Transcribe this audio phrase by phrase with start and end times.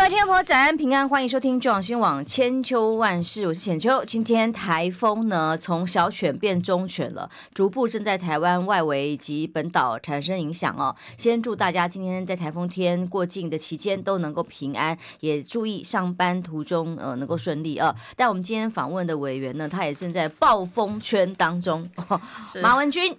[0.00, 4.02] 各位听众朋友，早安平安，欢迎收听中广新闻网千秋万世，我是浅秋。
[4.06, 10.96] 今天台风呢，从小犬变中犬了，逐步正在台湾外围以及本岛产生影响哦。
[11.18, 17.94] 先祝大家今天在台风天过境的期间都能够平安，也注意上班途中呃能够顺利啊、哦。
[18.16, 21.86] 但我们今天访问的委员呢，他也正在暴风圈当中。
[22.08, 22.18] 哦、
[22.62, 23.14] 马文君，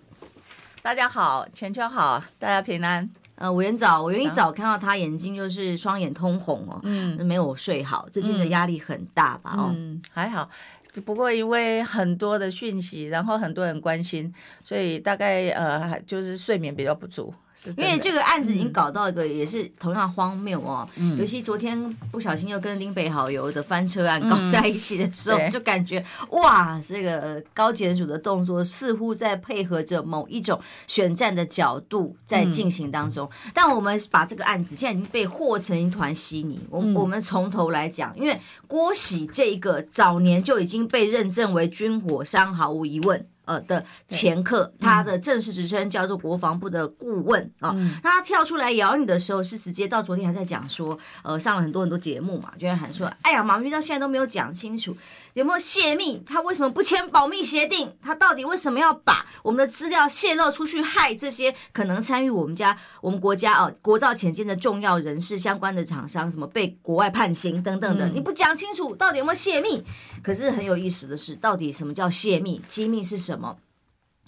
[0.81, 3.07] 大家好，浅秋好，大家平安。
[3.41, 9.55] 呃，委员早，委员一早看到他眼睛就是双眼通红哦，嗯，没有睡好，最近的压力很大吧？
[9.57, 10.47] 哦，嗯，还好，
[10.91, 14.31] 只不过因为很多的讯息，然后很多人关心，
[14.63, 17.33] 所以大概呃就是睡眠比较不足。
[17.77, 33.29] 因为这个案子已经搞到一个也是同样荒谬哦，嗯、尤其昨天不小心又跟林北好友的翻车案搞在一起的时候，嗯、就感觉哇，这个高检署的动作似乎在配合着某一种选战的角度在进行当中。
[33.45, 43.27] 嗯、但我们把这个案子现在已经被和成一团稀泥，我、嗯、我们从头来讲，因为郭喜这一个早年就已经被认证为军火商，毫无疑问。
[43.51, 47.75] 呃的前客，他的正式职称叫做国防部的顾问啊。
[48.01, 54.95] 那他跳出来咬你的时候，是直接到昨天还在讲说，呃，上了很多很多节目嘛，就在喊说，哎呀，马文君到现在都没有讲清楚
[55.33, 57.91] 有没有泄密，他为什么不签保密协定？
[58.01, 68.07] 他到底为什么要把我们的资料泄露出去，害这些可能参与我们家我们国家啊国造潜舰的重要人士、相关的厂商，什么被国外判刑等等的？
[68.09, 69.83] 你不讲清楚，到底有没有泄密？
[70.21, 72.61] 可是很有意思的是，到底什么叫泄密？
[72.67, 73.40] 机密是什么？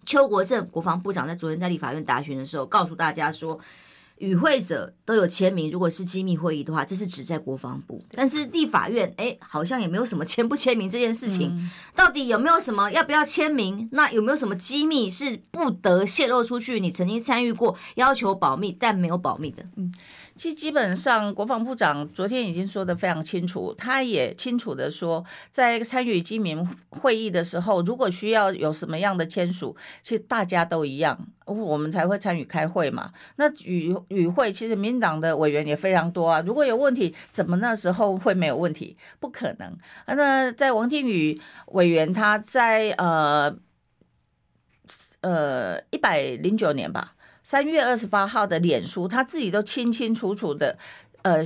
[0.06, 3.60] 邱国正国防部长在昨天在立法院答询的时候，告诉大家说，
[4.18, 8.02] 与会者都有签名，如果是机密会议的话，这是指在国防部。
[8.12, 13.88] 但是立法院，哎，好像也没有什么签不签名这件事情，嗯、到底有没有什么要不要签名？
[13.92, 16.80] 那有没有什么机密是不得泄露出去？
[16.80, 19.64] 你曾经参与过，要求保密但没有保密的？
[19.76, 19.94] 嗯。
[20.36, 26.58] 其实基本上，国防部长昨天已经说的非常清楚，他也清楚的说，在参与机密
[26.90, 33.14] 会议的时候，如果需要有什么样的签署，其实大家都一样，我们才会参与开会嘛。
[33.36, 36.42] 那与与会，其实民党的委员也非常多啊。
[36.46, 38.98] 如果有问题，怎么那时候会没有问题？
[39.20, 39.78] 不可能。
[40.08, 43.56] 那在王定宇委员他在呃
[45.22, 47.14] 呃一百零九年吧。
[47.44, 50.78] 三月二十八号的脸书，他自己都清清楚楚的，
[51.22, 51.44] 呃，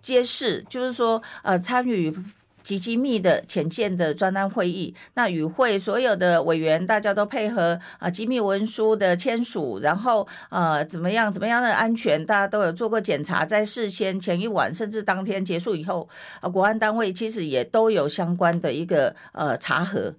[0.00, 2.16] 揭示，就是说，呃，参与
[2.62, 16.08] 极机密的浅见的专案会议，那与会所有的委员，大家都配合啊、机密文书的签署，然后呃，怎么样怎么样的安全，大家都有做过检查，在事先前一晚甚至当天结束以后，
[16.40, 20.14] 啊、国安单位其实也都有相关的一个呃查核，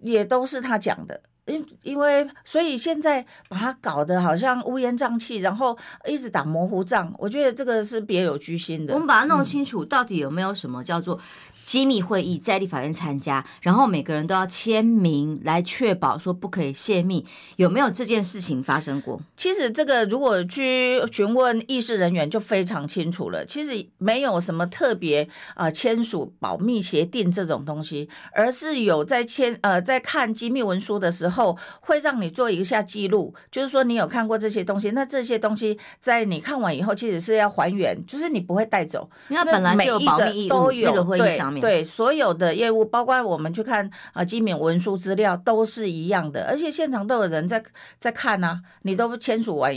[0.00, 1.20] 也都是他讲的。
[1.46, 8.94] 因因为，所以现在把它搞得好像乌烟瘴气，然后一直打模糊仗，我觉得这个是别有居心的。
[8.94, 11.20] 我们把它弄清楚，到底有没有什么叫做？
[11.64, 17.24] 机密会议在立法院参加，然后每个人都要签名来确保说不可以泄密，
[17.56, 19.20] 有没有这件事情发生过？
[19.36, 23.44] 其实这个如果去询问议事人员就非常清楚了。
[23.46, 41.60] 其实没有什么特别啊签署保密协定这种东西，而是有在签呃在看机密文书的时候会让你做一下记录，就是说你有看过这些东西，那这些东西在你看完以后其实是要还原，就是你不会带走，因为它本来就有保密义务，那个会议上面。
[41.60, 47.62] 对，所有的业务，包括我们去看啊，机密文书资料都是一样的，而且现场都有人在
[47.98, 49.72] 在看啊，你都签署完，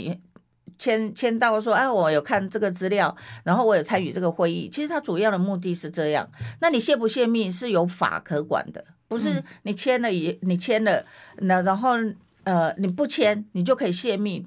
[0.78, 4.68] 签签到说，哎，我有看这个资料，然后我有参与这个会议。
[4.68, 6.28] 其实它主要的目的是这样，
[6.60, 11.04] 那你泄不泄密是有法可管的，不是你签了也你签了，
[11.38, 11.92] 那然后
[12.44, 14.46] 呃你不签你就可以泄密。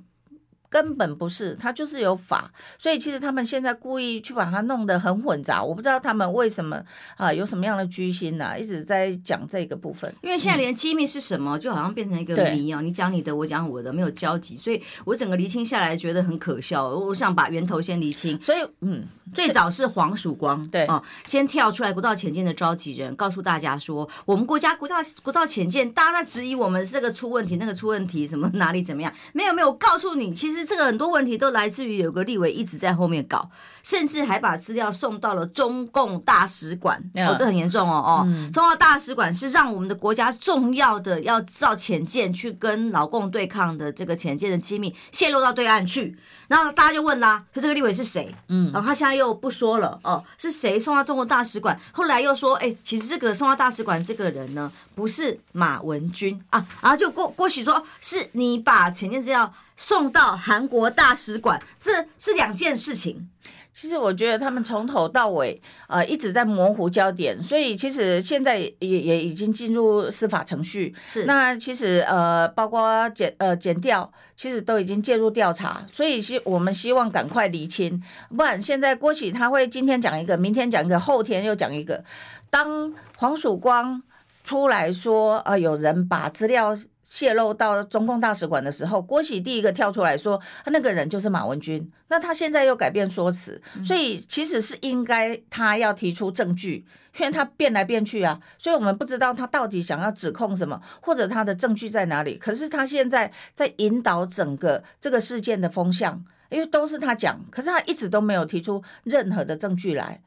[0.72, 2.50] 根本不是，他就是有法，
[2.80, 6.82] 所以其实他们现在故意去把它弄得很混杂，我不知道他们为什么
[7.18, 10.09] 啊，有什么样的居心呐、啊，一直在讲这个部分。
[10.22, 16.88] 因为现在连机密是什么，嗯、就好像变成一个谜啊，你讲你的，我讲我的，没有交集，所以我整个厘清下来觉得很可笑。
[16.88, 29.14] 我想把源头先厘清，所以嗯，最早是黄曙光对啊，先跳出来国道前进的召集人，告诉大家说，我们国家国道国道前进，大家在质疑我们这个出问题，那个出问题，什么哪里怎么样？
[29.34, 30.60] 没有没有，我告诉你，其实。
[30.61, 33.49] 实这个很多问题都来自于有个立委一直在后面搞，
[33.84, 37.02] 甚至还把资料送到了中共大使馆。
[37.16, 46.17] 哦，这很严重哦哦，中共大使馆是让我们的国家重要的要造潜舰去跟老共对抗的这个潜舰的机密泄露到对岸去。
[46.47, 48.35] 然后大家就问啦，说这个立委是谁？
[48.49, 51.79] 嗯，然后他现在又不说了哦，是谁送到中国大使馆？
[51.93, 56.67] 后来又说，哎，其实这个送到大使馆这个人呢，不是马文君啊。
[56.81, 63.28] 然后就郭郭喜说，是你把潜舰资料送到韩国大使馆，这是两件事情。
[63.74, 70.94] 其实我觉得他们从头到尾，呃，一直在模糊焦点，所以其实现在也也已经进入司法程序。
[71.08, 78.00] 是，那其实呃，包括检呃检调，其实都已经介入调查，所以希我们希望赶快厘清，
[78.38, 82.04] 不然现在郭玺他会今天讲一个，明天讲一个，后天又讲一个。
[82.52, 84.04] 当黄曙光
[84.44, 86.78] 出来说，呃，有人把资料。
[87.11, 91.91] 泄露到中共大使馆的时候，郭喜第一个跳出来说，他那个人就是马文君。
[92.08, 96.85] 那他现在又改变说辞，所以其实是应该他要提出证据，
[97.19, 102.37] 因为他变来变去啊，所以我们不知道他到底想要指控什么，或者他的证据在哪里。
[102.37, 110.22] 可是他现在在引导整个这个事件的风向，因为都是他讲，可是他一直都没有提出任何的证据来。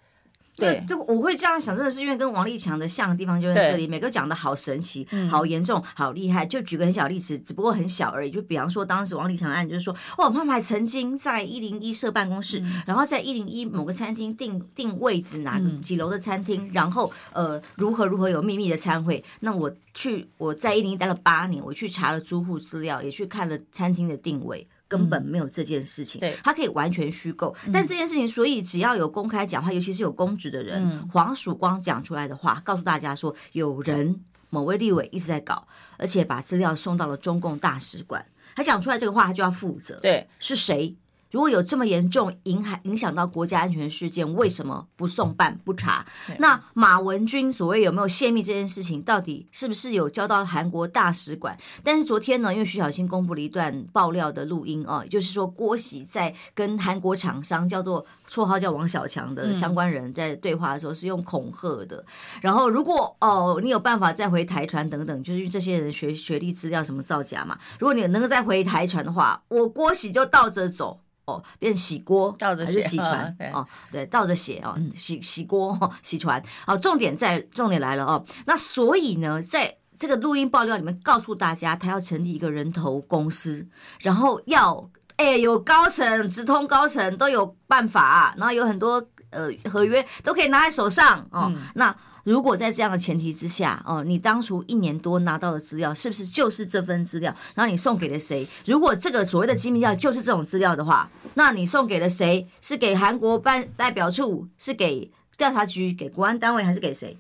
[0.57, 6.47] 对，就我会这样想，真的是因为跟王立强的像的地方就在这里，每个讲的好神奇、好严重、好厉害。
[6.47, 8.31] 就举个很小例子，只不过很小而已。
[8.31, 19.25] 就比方说，当时王立强的案就是说，哦，他们还曾经在一零一设办公室，然后在一零一某个餐厅定定位置，哪个几楼的餐厅，然后呃，如何如何有秘密的餐会。
[19.41, 24.67] 那我去我在一零一待了八年，我去查了租户资料，也去看了餐厅的定位。
[24.87, 27.55] 根本没有这件事情，对，他可以完全虚构。
[27.73, 34.21] 但这件事情，所以只要有公开讲话，尤其是有公职的人，黄曙光讲出来的话，告诉大家说，有人
[34.51, 35.67] 某位立委一直在搞，
[35.97, 39.99] 而且把资料送到了中共大使馆，他讲出来这个话，他就要负责。
[40.01, 40.95] 对，是谁？
[41.35, 46.07] 如果有这么严重影响影响到国家安全事件，为什么不送办不查？
[46.39, 51.59] 那马文君所谓有没有泄密这件事情，到底是不是有交到韩国大使馆？
[51.83, 62.05] 但是昨天呢，因为徐小青公布了一段爆料的录音啊，也就是说郭喜在跟韩国厂商叫做绰号叫王小强的相关人在对话的时候是用恐吓的。
[62.43, 67.59] 然后如果哦你有办法再回台船等等，就是这些人学学历资料什么造假嘛？
[67.81, 71.01] 如果你能够再回台船的话，我郭喜就倒着走。
[71.27, 73.37] 哦，变洗锅，倒着还是洗船？
[73.53, 76.43] 哦，对，倒着写哦，洗洗锅，洗船。
[76.67, 78.25] 好，重点在，重点来了哦。
[78.47, 83.67] 那所以呢，在这个录音爆料里面，告诉大家，他要成立一个人头公司，
[84.01, 91.51] 然后要哎，有高层直通高层都有办法，然后有很多呃合约都可以拿在手上哦。
[91.55, 91.97] 嗯、那。
[92.25, 97.35] 如果在这样的前提之下，哦，你当初一年多拿到的资料，是不是就是这份资料？
[97.55, 98.49] 然后你送给了谁？
[98.65, 102.49] 如果这个所谓的机密料就是这种资料的话，那你送给了谁？
[102.61, 104.49] 是给韩国办代表处？
[104.59, 105.93] 是给调查局？
[105.93, 106.63] 给国安单位？
[106.63, 107.17] 还是给谁？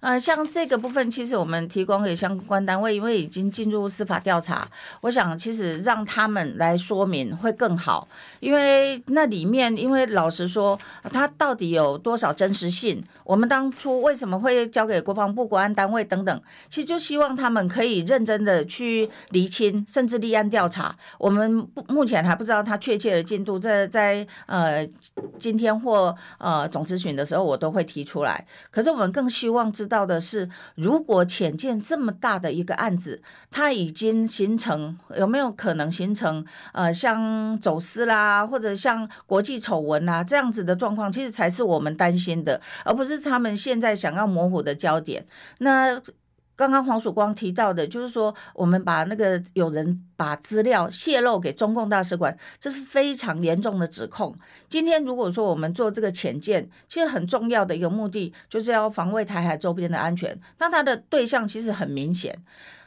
[0.00, 4.68] 呃，像这个部分，其实我们提供给相关单位，因为已经进入司法调查，
[5.00, 8.06] 我想其实让他们来说明会更好，
[8.40, 10.78] 因为那里面，因为老实说，
[11.10, 13.02] 它到底有多少真实性？
[13.24, 16.42] 我们当初为什么会交给国防部、国安单位等等？
[16.68, 20.94] 其实就希望他们可以认真的去厘清，甚至立案调查。
[21.18, 24.86] 我们不目前还不知道他确切的进度，在在呃
[25.38, 28.46] 今天或呃总咨询的时候，我都会提出来。
[28.70, 29.85] 可是我们更希望知。
[29.86, 33.22] 知道的是，如果潜舰这么大的一个案子，
[33.52, 45.24] 它已经形成，有没有可能形成呃，像走私啦，或者像国际丑闻啦这样子的状况，其实才是我们担心的，而不是他们现在想要模糊的焦点。
[45.58, 46.02] 那。
[46.56, 54.34] 刚刚黄曙光提到的，就是说我们把那个有人把资料泄露给中共大使馆，这是非常严重的指控。
[54.68, 60.36] 今天如果说我们做这个潜舰，其实很重要的一个目的，就是要防卫台海周边的安全。
[60.58, 62.42] 那它的对象其实很明显，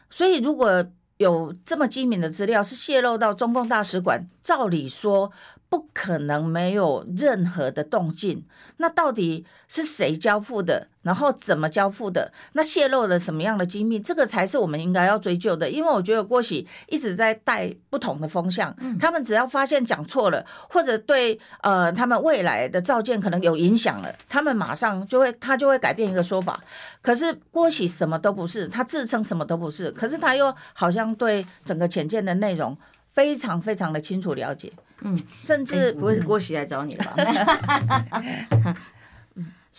[0.09, 0.83] 所以如果
[1.17, 5.31] 有这么机密的资料是泄露到中共大使馆，照理说。
[5.71, 8.43] 不可能没有任何的动静。
[8.77, 10.87] 那到底是谁交付的？
[11.09, 12.31] 然后怎么交付的？
[12.53, 13.99] 那泄露了什么样的机密？
[13.99, 15.67] 这个才是我们应该要追究的。
[15.67, 18.71] 因为我觉得郭喜一直在带不同的风向。
[18.99, 26.63] 他们只要发现讲错了，或者对呃他们未来的造舰可能有影响了，他们马上就会他就会改变一个说法。
[27.01, 32.77] 可是郭喜什么都不是，他自称什么都不是，可是他又好像对整个潜舰的内容
[33.13, 34.71] 非常非常的清楚了解。
[35.01, 38.75] 嗯，甚至不会是郭喜来找你了吧？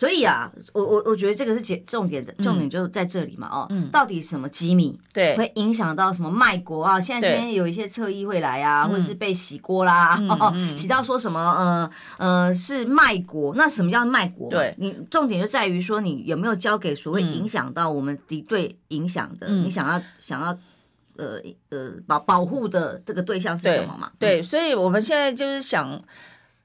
[0.01, 6.99] 所以啊，我我我觉得这个是重重点的，重点就在这里嘛，哦，嗯，到底什么机密对会影响到什么卖国啊？
[6.99, 10.19] 现在今天有一些侧翼会来啊，或者是被洗锅啦，
[10.75, 14.49] 洗到说什么呃呃是卖国，那什么叫卖国？
[14.49, 20.47] 对，你重点就在于说你有没有交给所谓影响到我们敌对影响的，你想要想要
[21.17, 21.39] 呃
[21.69, 24.09] 呃保保护的这个对象是什么嘛？
[24.17, 26.01] 对，所以我们现在就是想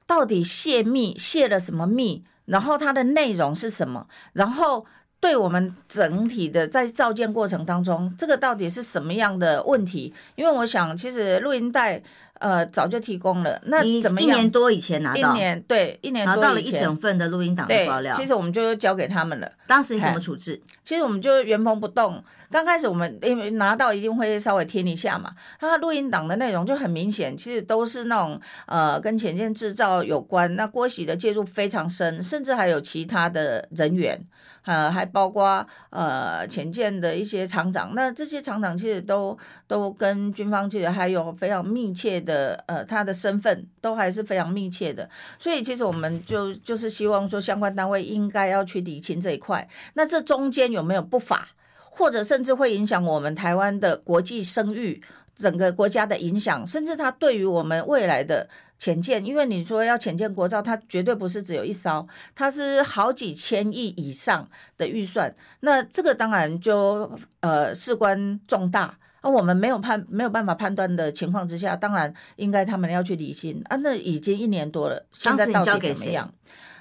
[0.07, 2.23] 到底泄密泄了什么密？
[2.47, 4.07] 然后它的内容是什么？
[4.33, 4.85] 然后
[5.19, 10.13] 对我们整体的在造建过程当中，这个到底是什么样的问题？
[10.35, 12.01] 因为我想，其实录音带
[12.39, 14.29] 呃早就提供了，那怎么样？
[14.29, 18.13] 一年多以前拿到，一年对一年多拿到了一整份的录音档的爆料。
[18.13, 19.51] 其实我们就交给他们了。
[19.65, 20.61] 当时你怎么处置？
[20.83, 22.23] 其实我们就原封不动。
[22.49, 34.17] 刚开始我们因为拿到一定会稍微听一下嘛，它录音档的内容就很明显，其实都是那种呃跟潜舰制造有关，那郭喜的介入非常深，甚至还有其他的人员，
[34.63, 51.47] 呃，还包括呃潜舰的一些厂长，那这些厂长其实都都跟军方其实还有非常密切的呃他的身份都还是非常密切的，所以其实我们就就是希望说相关单位应该要去理清这一块，那这中间有没有不法？
[51.89, 55.01] 或者甚至会影响我们台湾的国际声誉，
[55.35, 68.95] 整个国家的影响，甚至它对于我们未来的潜舰，因为你说要潜舰国造，它绝对不是只有一艘，它是好几千亿以上的预算，那这个当然就呃事关重大，
[69.27, 76.33] 而我们没有判没有办法判断的情况之下，当然应该他们要去理清啊，那已经一年多了，现在到底怎么样？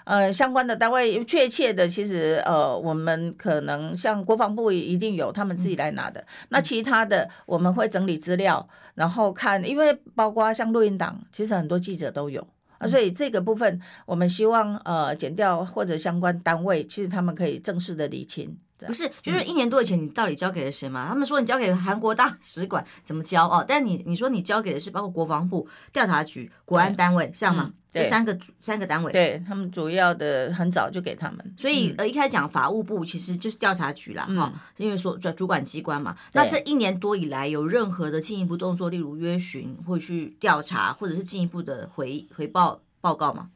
[0.05, 6.21] 呃，相关的单位确切的，其实呃，我们可能像国防部一定有他们自己来拿的。
[6.21, 12.47] 嗯、那其他的我们会整理资料，然后看，因为包括像录音档，其实很多记者都有
[12.79, 18.57] 啊，所以这个部分我们希望呃，减掉或者相关单位，其实他们可以正式的理清。
[18.87, 21.07] 不是，就是一年多以前，你到底交给了谁嘛？
[21.09, 23.65] 他们说你交给了韩国大使馆，怎么交哦？
[23.67, 27.73] 但你你说你交给的是包括国防部、调查局、国安单位，这样吗？
[27.91, 31.55] 这三个三个单位，对他们主要的很早就给他们。
[31.57, 36.15] 所以呃，一开始讲法务部其实就是调查局啦，哈，因为说主主管机关嘛。
[36.35, 43.49] 那这一年多以来，有任何的进一步动作，例如约询或去调查，或者是进一步的回回报报告吗？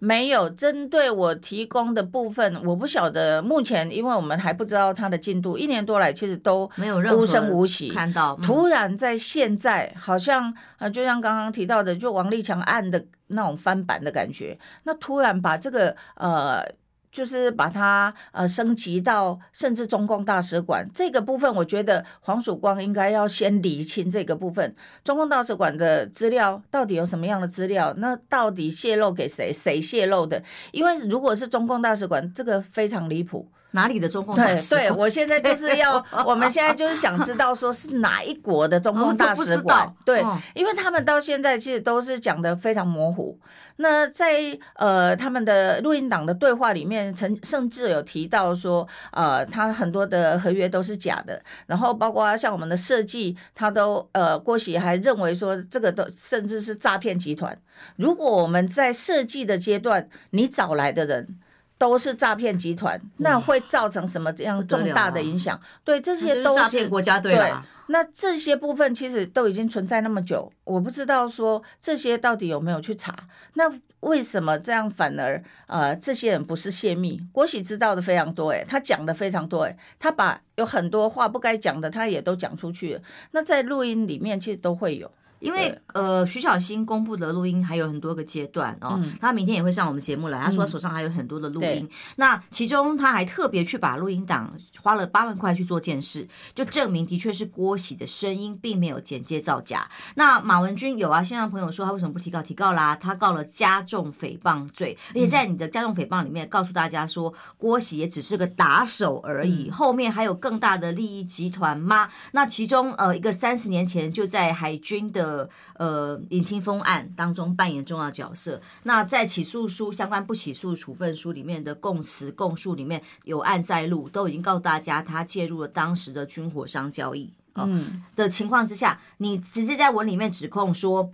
[0.00, 3.40] 没有针对我提供的部分，我不晓得。
[3.40, 8.34] 目前，因为我们还不知道它的进度，一年多来其实都没有无声无息看到。
[8.42, 14.58] 突然在现在，好像啊，就像刚刚提到的，就王立强案的那种翻版的感觉。
[14.82, 16.64] 那突然把这个呃。
[17.12, 24.74] 就是把它呃升级到甚至中共大使馆这个部分，我觉得黄曙光应该要先理清这个部分。
[25.02, 27.94] 中共大使馆的资料到底有什么样的资料？
[27.98, 29.52] 那到底泄露给谁？
[29.52, 30.42] 谁泄露的？
[30.72, 33.48] 因为如果是中共大使馆，这个非常离谱。
[33.72, 34.82] 哪里的中共大使馆？
[34.82, 39.86] 对，对，我现在就是要， 我们现在就是想知道，说是哪一国的中共大使馆？
[39.86, 40.24] 哦、对，
[40.54, 43.38] 因为他们到现在其实都是讲得非常模糊。
[43.76, 57.56] 那在呃他们的录音档的对话里面，曾甚至有提到说，呃，他很多的合约都是假的，然后包括像我们的设计，他都呃郭喜还认为说这个都甚至是诈骗集团。
[57.96, 61.38] 如果我们在设计的阶段，你找来的人。
[61.80, 65.58] 都是诈骗集团，那会造成什么这样重大的影响？
[65.82, 67.34] 对，这些都是诈骗国家队。
[67.34, 67.50] 对，
[67.86, 73.16] 那这些部分其实都已经存在那么久，我不知道说这些到底有没有去查。
[73.54, 77.18] 那为什么这样反而呃这些人不是泄密？
[77.32, 83.00] 郭喜知道的非常多，诶，他讲的非常多，诶，他把有很多话不该讲的，他也都讲出去了。
[83.30, 85.10] 那在录音里面其实都会有。
[85.40, 90.40] 因为呃，徐小新公布的录音还有很多个阶段哦，嗯、他明天也会上我们节目来。
[90.40, 99.88] 他说他手上还有很多的录音，嗯、那其中他还特别去把录音档花了八万块去做件事，就证明的确是郭喜的声音，并没有剪接造假。
[100.14, 102.42] 那马文君有啊，线上朋友说他为什么不提告？
[102.42, 112.10] 提告啦，他告了加重诽谤罪，而且在你的加重诽谤里面告诉大家说，郭喜也只是个打手而已，嗯、后面还有更大的利益集团吗？
[112.32, 115.29] 那其中呃，一个三十年前就在海军的。
[115.74, 118.60] 呃，尹清风案当中扮演重要角色。
[118.84, 127.32] 那在起诉书相关不起诉处分书里面的供词供述里面有案在录，都已经告诉大家他介入了当时的军火商交易。
[127.54, 131.12] 哦、嗯，的情况之下，你直接在文里面指控说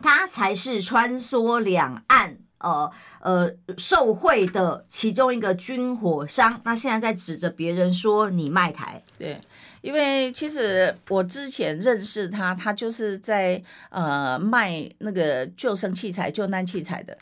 [0.00, 6.60] 他才是穿梭两岸呃呃受贿的其中一个军火商。
[6.64, 9.40] 那现在在指着别人说你卖台，对。
[9.86, 17.16] 因为其实我之前认识他，他就是在呃卖那个救生器材、救难器材的。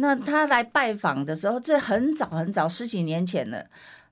[0.00, 3.64] 那他来拜访的时候，这很早很早十几年前了。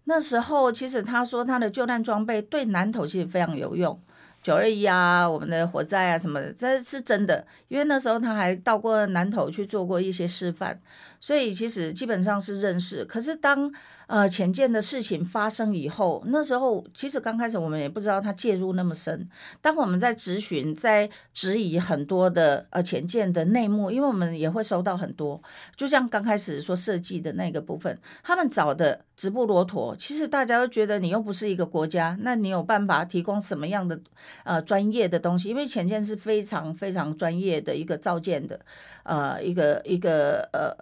[0.04, 4.00] 那时候其实他说他的救难装备对南投其实非常有用。
[4.40, 7.44] 九二一啊，我们的火灾啊什么的，这是真的。
[7.66, 10.80] 因为那时候他还到过南投去做过一些示范，
[11.20, 13.04] 所以其实基本上是认识。
[13.04, 13.68] 可是当
[14.06, 19.26] 呃，潜舰的事情发生以后，那时候其实刚开始我们也不知道他介入那么深。
[19.60, 25.42] 当我们在质询、在质疑很多的呃潜舰的内幕，因为我们也会收到很多，
[25.74, 34.00] 就像刚开始说设计的那个部分，他们找的直布罗陀，其实大家都觉得你又不是一个国家，那你有办法提供什么样的
[34.44, 35.48] 呃专业的东西？
[35.48, 38.60] 因为潜舰是非常非常专业的一个造舰的，
[39.02, 40.72] 呃，一个一个呃，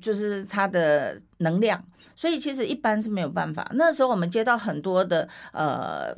[0.00, 1.84] 就是它的能量。
[2.20, 3.66] 所以其实一般是没有办法。
[3.76, 6.14] 那时候我们接到很多的呃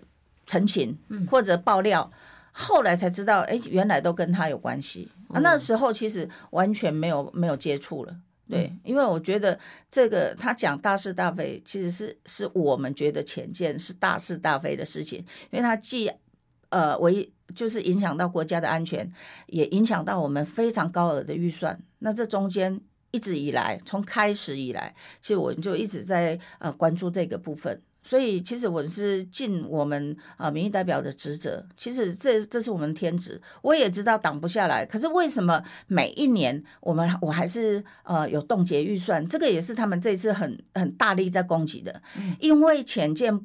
[0.48, 0.98] 陈情
[1.30, 2.10] 或者爆料，
[2.50, 5.08] 后来才知道，哎，原来都跟他有关系。
[5.28, 8.16] 啊，那时候其实完全没有没有接触了。
[8.48, 9.56] 对，因为我觉得
[9.88, 15.20] 这个他讲大是大非，其实是是我们觉得浅见是大是大非的事情，
[15.52, 16.10] 因为他既
[16.70, 19.08] 呃为就是影响到国家的安全，
[19.46, 21.78] 也影响到我们非常高额的预算。
[22.00, 22.80] 那这中间。
[23.12, 27.80] 一直以来，从开始以来，其实我就一直在呃关注这个部分。
[28.04, 31.64] 所以，其实我是尽我们啊民意代表的职责。
[31.76, 33.40] 其实这这是我们天职。
[33.62, 39.24] 我也知道挡不下来，可是为什么每一年我们我还是呃有冻结预算？
[39.28, 42.02] 这个也是他们这次很很大力在攻击的。
[42.40, 43.40] 因为浅见，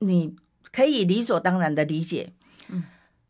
[0.00, 0.36] 你
[0.70, 2.34] 可以理所当然的理解。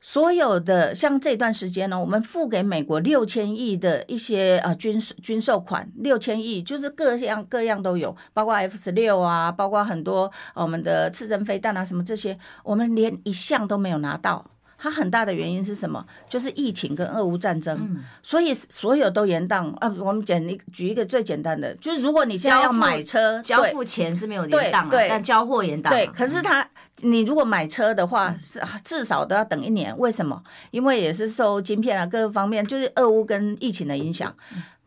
[0.05, 14.52] 所有的像这段时间呢，我们付给美国六千亿的一些呃军军售款，六千亿就是各样各样都有，包括 F 十六啊，包括很多我们的次针飞弹啊什么这些，我们连一项都没有拿到。
[14.83, 16.05] 它很大的原因是什么？
[16.29, 19.73] 就是疫情跟俄乌战争，嗯、所以所有都延宕。
[19.77, 25.89] 啊，我们简一举一个最简单的，就是如果你现在要买车，交付钱是没有延宕，对，但交货延宕。
[25.89, 26.69] 对，可是它，
[27.03, 29.97] 你如果买车的话，是至少都要等一年。
[29.97, 30.43] 为什么？
[30.73, 34.35] 因为也是受晶片啊各个方面，就是俄乌跟疫情的影响。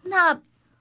[0.03, 0.37] 那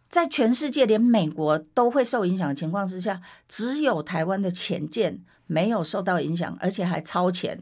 [0.09, 5.21] 在全世界，连美国都会受影响的情况之下，只有台湾的潜舰。
[5.46, 7.58] 没有受到影响，而且还超前。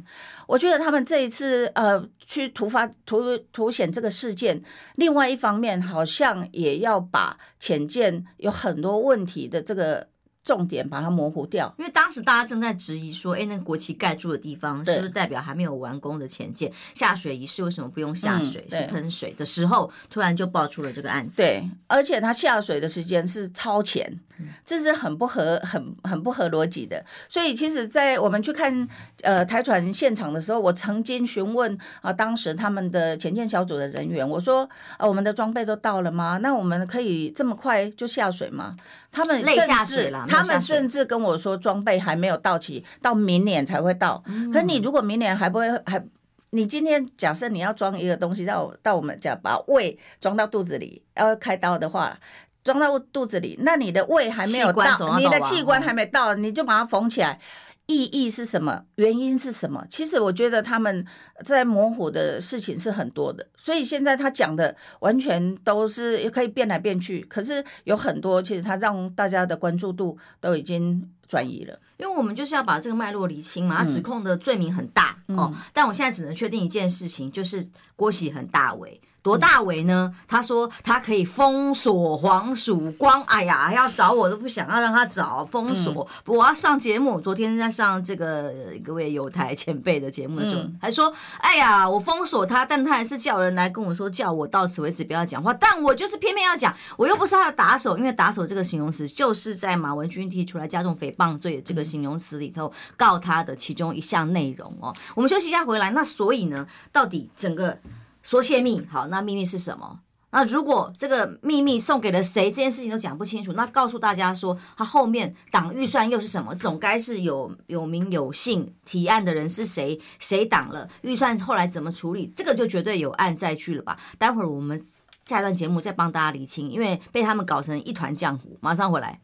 [0.46, 4.62] 我觉得他们这一次呃，去突发突凸显这个事件，
[4.96, 10.11] 另外一方面好像也要把浅见有很多问题的这个。
[10.44, 17.62] 重点把它模糊掉，因为当时大家正在质疑说，哎，那个国旗盖住的地方是不是代表还没有完工的潜舰下水仪式？
[17.62, 18.66] 为什么不用下水？
[18.70, 21.42] 嗯、是喷水的时候，突然就爆出了这个案子。
[21.42, 24.18] 对，而且它下水的时间是超前，
[24.66, 27.04] 这是很不合、很很不合逻辑的。
[27.28, 28.88] 所以，其实，在我们去看
[29.22, 36.38] 呃台船现场的时候，我曾经询问啊、呃，当时他们的潜舰小组的人员，我说，呃，我们的装备都到了吗？
[36.38, 38.76] 那我们可以这么快就下水吗？
[39.12, 40.26] 他们累下水了。
[40.26, 44.24] 他们甚至跟我说，装备还没有到齐，到明年才会到。
[44.52, 46.02] 可你如果明年还不会，还
[46.50, 52.18] 你今天假设你要装一个东西到到我们家，把胃装到肚子里，要开刀的话，
[52.64, 57.38] 装到肚子里，那你的胃还没有到，你的器官还没到，你就把它缝起来。
[57.86, 58.84] 意义是什么？
[58.94, 59.84] 原因是什么？
[59.90, 61.04] 其实我觉得他们
[61.44, 67.20] 在模糊的事情是很多的，所以现在他讲的完全都是可以变来变去。
[67.22, 71.78] 可是有很多，其实他让大家的关注度都已经转移了。
[71.98, 75.52] 因为我们就是要把这个脉络理清嘛，他指控的罪名很大、嗯、哦。
[75.72, 77.66] 但我现在只能确定一件事情，就是
[77.96, 79.00] 郭喜很大为。
[79.22, 80.12] 多大为呢？
[80.26, 86.06] 他说他可以封锁黄曙光，哎呀，要找我都不想要让他找封锁。
[86.24, 88.52] 不过我要上节目，昨天在上这个
[88.84, 95.54] 各位有台前辈的节目的时候，还说，哎呀，我封锁他，但他还是叫人来跟我说，叫我到此为止不要讲话。
[95.54, 104.92] 但我就是偏偏要讲，我又不是他的打手，因为打手这个形容词就是在马文君提出来加重诽谤罪的这个形容词里头告他的其中一项内容哦。
[105.14, 107.78] 我们休息一下回来，那所以呢，到底整个。
[108.22, 110.00] 说泄密，好，那秘密是什么？
[110.34, 116.54] 那如果这个秘密送给了谁，这件事情都讲不清楚，那告诉大家说，他后面挡预算又是什么？
[116.54, 120.00] 总该是有有名有姓，提案的人是谁？
[120.18, 121.38] 谁挡了预算？
[121.38, 122.32] 后来怎么处理？
[122.34, 123.98] 这个就绝对有案在去了吧？
[124.16, 124.82] 待会儿我们
[125.26, 128.56] 下一段节目再帮大家理清，因为被他们搞成一团浆糊。
[128.62, 129.20] 马上回来。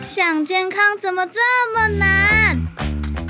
[0.00, 1.40] 想健康怎么这
[1.74, 2.81] 么难？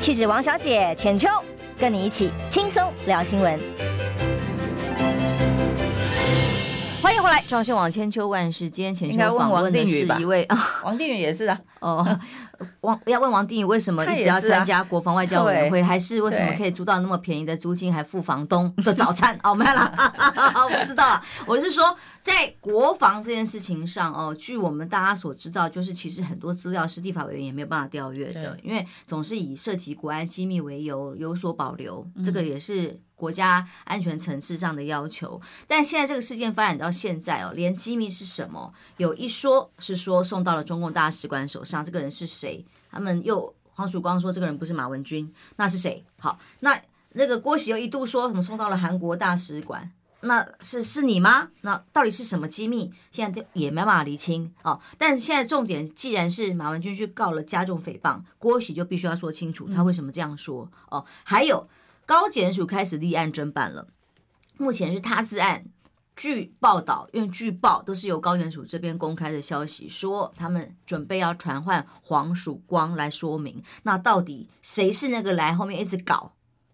[0.00, 1.28] 气质王小姐浅秋，
[1.78, 3.60] 跟你一起轻松聊新闻。
[7.02, 8.70] 欢迎回来，装修网千秋万事。
[8.70, 11.60] 今天浅秋访问的是一位啊， 王定宇也是啊。
[11.80, 12.18] 哦，
[12.82, 19.38] 王要问王定宇为什么一直要参加国防外交委员会，还是为什么可以租到那么便宜的租金，还付房东的早餐？
[19.42, 19.92] 哦，没有了，
[20.54, 21.22] 我 不知道了。
[21.46, 21.96] 我是说。
[22.22, 35.40] 在国防这件事情上，哦，据我们大家所知道，就是其实很多资料是立法委员也没有办法调阅的，因为总是以涉及国安机密为由有所保留，这个也是国家安全层次上的要求。
[35.66, 42.49] 但现在这个事件发展到现在哦，连机密是什么，有一说是说送到了中共大使馆手上，这个人是谁？
[42.90, 46.04] 他们又黄曙光说这个人不是马文君，那是谁？
[46.18, 46.80] 好，那
[47.12, 49.90] 那个郭喜又一度说什么送到了韩国大使馆。
[50.22, 51.48] 那是是你吗？
[51.62, 52.92] 那到底是什么机密？
[53.10, 54.78] 现在也没办法厘清哦。
[54.98, 61.06] 但现在重点，既然是马文君去告了加重诽谤，郭喜就必须要说清楚他为什么这样说哦。
[61.24, 61.66] 还有
[62.04, 63.88] 高检署开始立案侦办了，
[64.58, 65.64] 目前是他自案。
[66.16, 73.62] 据报道，因为据报都是由高检署这边公开的消息，说他们准备要传唤黄曙光来说明。
[73.82, 76.32] 那到底谁是那个来后面一直搞？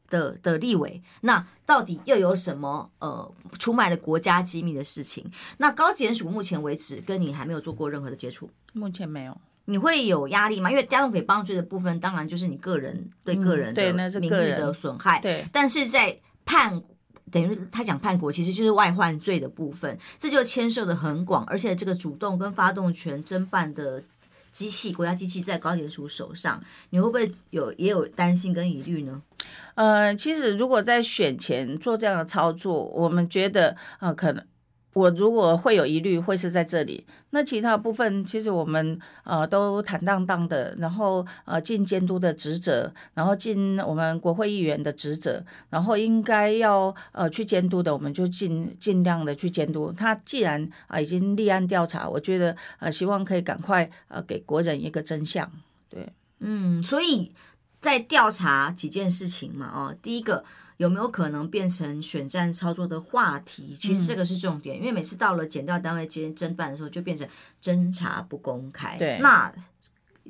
[0.09, 5.29] 的的立委，那到底又有什么呃出卖了国家机密的事情？
[5.59, 9.37] 那高检署目前为止跟你还没有做过任何的接触，目前没有。
[9.65, 10.71] 你会有压力吗？
[10.71, 15.19] 因为加重诽谤罪的部分，当然就是你个人对个人的名誉的损害。
[15.21, 16.81] 对，但是在叛
[17.31, 24.03] 等于他讲叛国，其实就是外患罪的部分，这就牵涉的很广，而且这个主动跟发动权侦办的。
[24.53, 26.59] 机器，国家机器在高检署手上，
[26.89, 29.21] 你会不会有也有担心跟疑虑呢？
[29.75, 34.43] 呃，其实如果在选前做这样的操作，我们觉得啊、呃，可能。
[34.97, 37.05] 我如果会有疑虑，会是在这里。
[37.29, 49.93] 那其他部分，其实我们呃都坦荡荡的，然后呃尽监督的职责，然后尽我们国会议员的职责，然后应该要呃去监督的，我们就尽尽量的去监督。
[49.93, 55.53] 他既然啊、已经立案调查，我觉得呃希望可以赶快呃给国人一个真相。
[55.91, 57.33] 对，嗯，所以
[57.81, 60.43] 在调查几件事情嘛，哦，第一个。
[60.77, 63.77] 有没有可能变成选战操作的话题？
[63.81, 67.27] 其实这个是重点，嗯、因为每次到了检调单位接侦办的时候，就变成
[67.63, 68.97] 侦查不公开。
[68.99, 69.53] 对，那。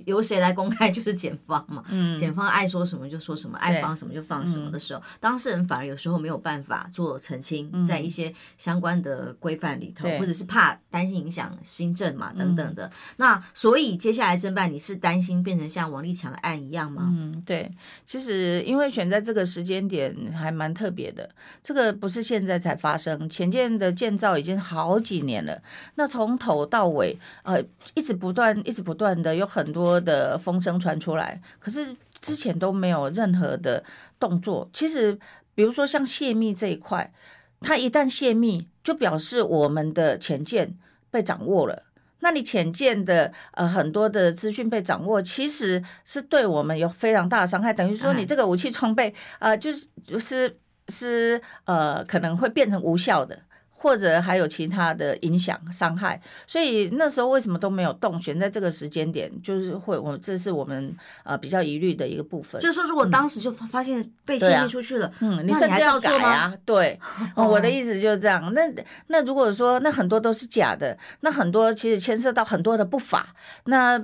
[0.04, 12.90] 由谁来公开 就是检方嘛，嗯，检方爱说什么就说什么，爱放什么就放什么的时候，当事人反而有时候没有办法做澄清，在一些相关的规范里头，或者是怕担心影响新政嘛等等的。
[13.16, 17.04] 那所以接下来侦办，你是担心变成像王立强的案一样吗？
[17.06, 17.70] 嗯，对，
[18.04, 21.28] 其实因为选在这个时间点还蛮特别的，
[21.62, 25.62] 这个不是现在才发生，前建的建造已经好几年了，
[25.94, 27.62] 那从头到尾呃
[27.94, 29.85] 一直不断一直不断的有很多。
[29.86, 33.84] 多的风声传出来，可是之前都没有任何的
[34.18, 34.68] 动作。
[34.72, 35.16] 其实，
[35.54, 37.12] 比如说像泄密这一块，
[37.60, 40.76] 它一旦泄密，就表示我们的潜舰
[41.08, 41.84] 被掌握了。
[42.18, 47.72] 那你潜舰的呃很多的资讯被掌握，其实是对我们有非常大的伤害。
[47.72, 53.38] 等于说，你这个武器装备呃就是就是是呃可能会变成无效的。
[53.78, 58.20] 或者还有其他的影响伤害，所以那时候为什么都没有动？
[58.20, 62.60] 选在这个时间点，就是会我这是我们呃比较疑虑的一个部分。
[62.60, 66.52] 就是说，如果当时就发现被泄密出去了，嗯，啊、嗯，你甚至要改啊？
[66.64, 66.98] 对，
[67.36, 68.52] 哦、我的意思就是这样。
[68.54, 68.62] 那
[69.08, 73.34] 那如果说那很多都是假的，那很多其实牵涉到很多的不法，
[73.66, 74.02] 那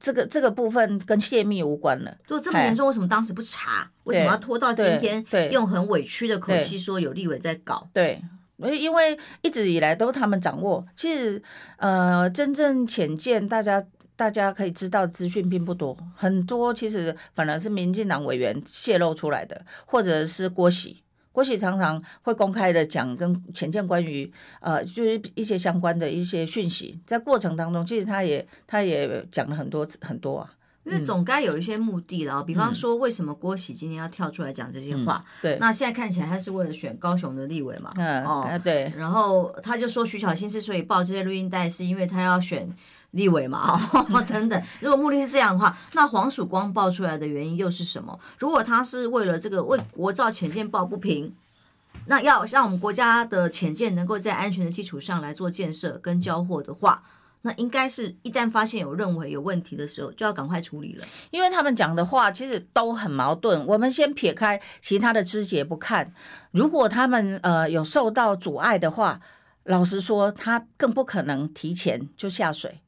[0.00, 2.14] 这个这个部分跟泄密无关了。
[2.26, 3.88] 就这么严重，为什么当时不查？
[4.04, 5.24] 为什么要拖到今天？
[5.30, 7.88] 对，用很委屈的口气说有立委在搞？
[7.92, 8.20] 对。
[8.58, 11.42] 因为一直以来都他们掌握，其实
[11.76, 13.84] 呃，真正浅见大家
[14.16, 30.50] 大家可以知道资讯并不多，很多其实反而是民进党委员泄露出来的，或者是郭喜，郭喜常常会公开的讲跟浅见关于呃，就是一些相关的一些讯息，在过程当中，其实他也他也讲了很多很多啊。
[30.86, 35.20] 因为总该有一些目的了，比方说为什么郭喜今天要跳出来讲这些话？
[35.20, 37.92] 嗯、对，那现在看起来他是为了选高雄的立委嘛？
[37.96, 38.92] 嗯，哦，对。
[38.96, 42.72] 然后他就说徐小新之所以报这些录音带，是因为他要选
[43.10, 43.80] 立委嘛？
[43.92, 44.62] 哦， 等等。
[44.78, 48.16] 如果目的是这样的话，那黄曙光爆出来的原因又是什么？
[48.38, 51.34] 如果他是为了这个为国造潜舰抱不平，
[52.06, 57.02] 那要让我们国家的潜舰能够在安全的基础上来做建设跟交货的话。
[57.46, 61.04] 那应该是一旦发现有认为有问题的时候，就要赶快处理了。
[61.30, 63.64] 因为他们讲的话其实都很矛盾。
[63.64, 66.12] 我们先撇开其他的枝节不看，
[66.50, 69.20] 如果他们呃有受到阻碍的话，
[69.62, 72.80] 老实说，他更不可能提前就下水。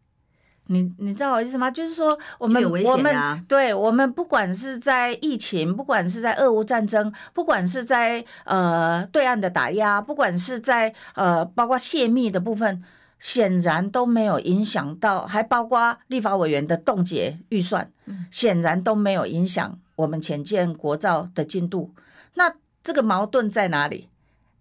[0.70, 1.70] 你你知道我意思吗？
[1.70, 12.84] 就是说，我们、啊、我们对我们不管是在疫情，不管是在俄乌战争，不管是在呃对岸的打压，不管是在呃包括泄密的部分，
[13.20, 17.90] 显然都没有影响到，还包括立法委员的冻结预算，
[18.30, 21.92] 显然都没有影响我们潜舰国造的进度。
[22.34, 24.08] 那这个矛盾在哪里？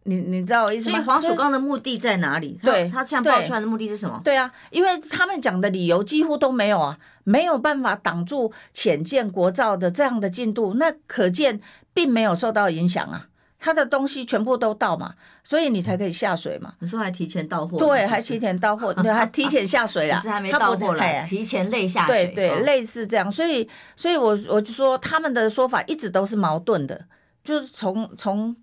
[0.04, 0.96] 你你知道我意思吗？
[0.96, 2.58] 所以黄曙光的目的在哪里？
[2.64, 4.22] 对，他这样爆出来的目的是什么？
[4.24, 11.60] 对啊，因为他们讲的理由几乎都没有啊，没有办法挡住潜舰国造的这样的进度，那可见
[11.94, 13.28] 并没有受到影响啊。
[13.68, 16.74] 他的东西全部都到嘛，所以你才可以下水嘛。
[16.80, 17.78] 你说还提前到货？
[17.78, 20.16] 对，还提前到货， 对，还提前下水啊。
[20.18, 22.28] 只是还没到货来，提前累下水。
[22.28, 23.30] 对对，类似这样。
[23.30, 27.06] 所以，所以我我就说他们的说法一直都是矛盾的，
[27.44, 28.56] 就是从从。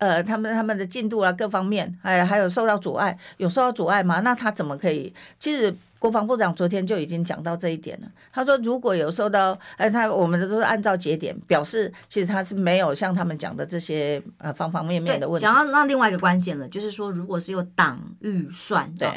[0.00, 4.20] 呃，他们他们的进度啊，各方面，还还有受到阻碍，有受到阻碍吗？
[4.20, 5.12] 那他怎么可以？
[5.40, 8.08] 其实国防部长昨天就已经讲到这一点了。
[8.32, 15.42] 他说，如果有受到，哎，他我们的都是按照节点表示，其实他是没有像他们讲的这些呃方方面面的问题。
[15.42, 19.10] 讲到那另外一个关键了，就是说，如果是有党预算，对，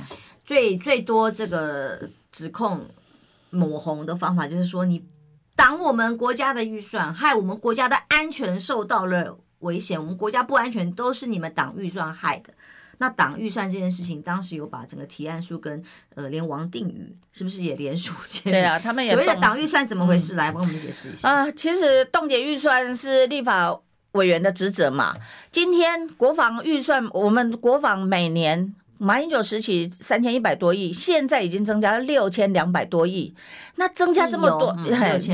[0.44, 2.86] 最最多这个指控
[3.50, 5.06] 抹红的方法，就是说你
[5.56, 9.38] 挡我们国家的预算，害我们国家的安全受到了。
[9.62, 12.52] 危险，我们国家不安全，都是你们党预算害的。
[13.02, 15.82] 那党预算这件事情，当时有把整个提案书跟
[16.14, 18.54] 呃，连王定宇是不是也联署签？
[18.54, 19.12] 对啊，他们也。
[19.12, 20.36] 所谓的党预算怎么回事？
[20.36, 21.50] 嗯、来，帮我们解释一下啊。
[21.50, 23.76] 其实冻结预算是立法
[24.12, 25.18] 委员的职责嘛。
[25.52, 28.76] 今天国防预算，我们国防每年。
[29.04, 33.34] 马英九时期三千一百多亿，现在已经增加了六千两百多亿，
[33.78, 34.78] 那增加这么多，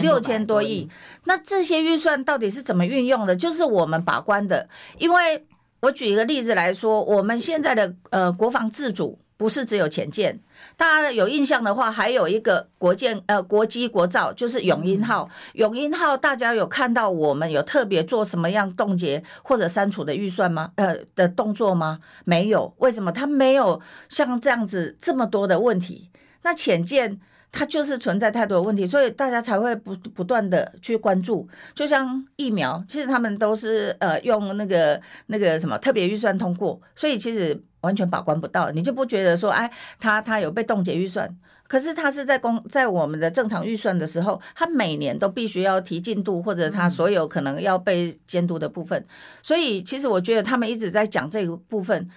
[0.02, 0.90] 六千多亿，
[1.26, 3.36] 那这些预算到底是怎么运用的？
[3.36, 4.70] 就是我们把关的。
[4.98, 5.46] 因为
[5.82, 9.20] 我举一个例子来说，我们现在的呃国防自主。
[9.38, 10.40] 不是只有潜舰，
[10.76, 15.30] 大家有印象的话，还有一个国舰呃国机国造，就是永鹰号。
[15.54, 20.72] 永鹰号大家有看到我们有特别做什么样冻结或者删除的预算吗？
[20.78, 22.00] 呃的动作吗？
[22.26, 23.12] 没有，为什么？
[23.12, 26.10] 它没有像这样子这么多的问题。
[26.42, 27.20] 那潜舰。
[27.52, 31.48] 它就是存在太多的问题，所以大家才会不不断的去关注。
[31.74, 41.36] 就像疫苗，其实他们都是呃用那个那个什么特别预算通过，所以其实完全把关不到，你就不觉得说，哎，它它有被冻结预算，
[41.68, 49.04] 可是他是在公在我们的正常预算的时候，他每年都必须要提进度，或者他所有可能要被监督的部分。
[49.42, 52.10] 所以其实我觉得他们一直在讲这个部分。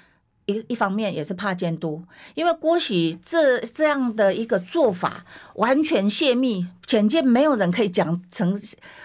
[0.50, 2.02] 一一方面也是怕监督，
[2.34, 8.60] 因为郭喜这这样的一个做法完全泄密，简介没有人可以讲成，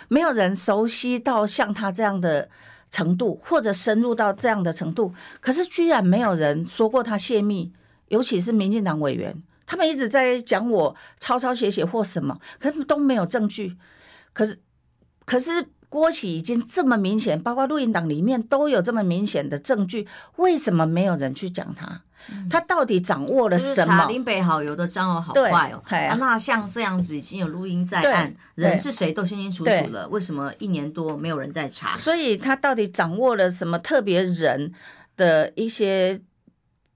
[0.08, 2.50] 没有人熟悉到像他这样的
[2.90, 5.14] 程度，或者深入到这样的程度。
[5.40, 7.72] 可是居然没有人说过他泄密，
[8.10, 13.78] 尤其是民进党委员，他们一直在讲我抄抄写写或什么，可是都没有证据。
[14.34, 14.60] 可是，
[15.26, 15.68] 可是。
[15.89, 22.02] 郭启已经这么明显，包括录音档里面都有这么明显的证据，为什么没有人去讲他？
[22.50, 24.08] 他到底掌握了什么？
[24.08, 25.84] 林北好油的张哦，好坏哦！
[25.88, 31.95] 啊，那像这样子已经有录音在案，人是谁都清清楚楚了，为什么一年多没有人在查？
[31.95, 34.74] 所以他到底掌握了什么特别人
[35.15, 36.19] 的一些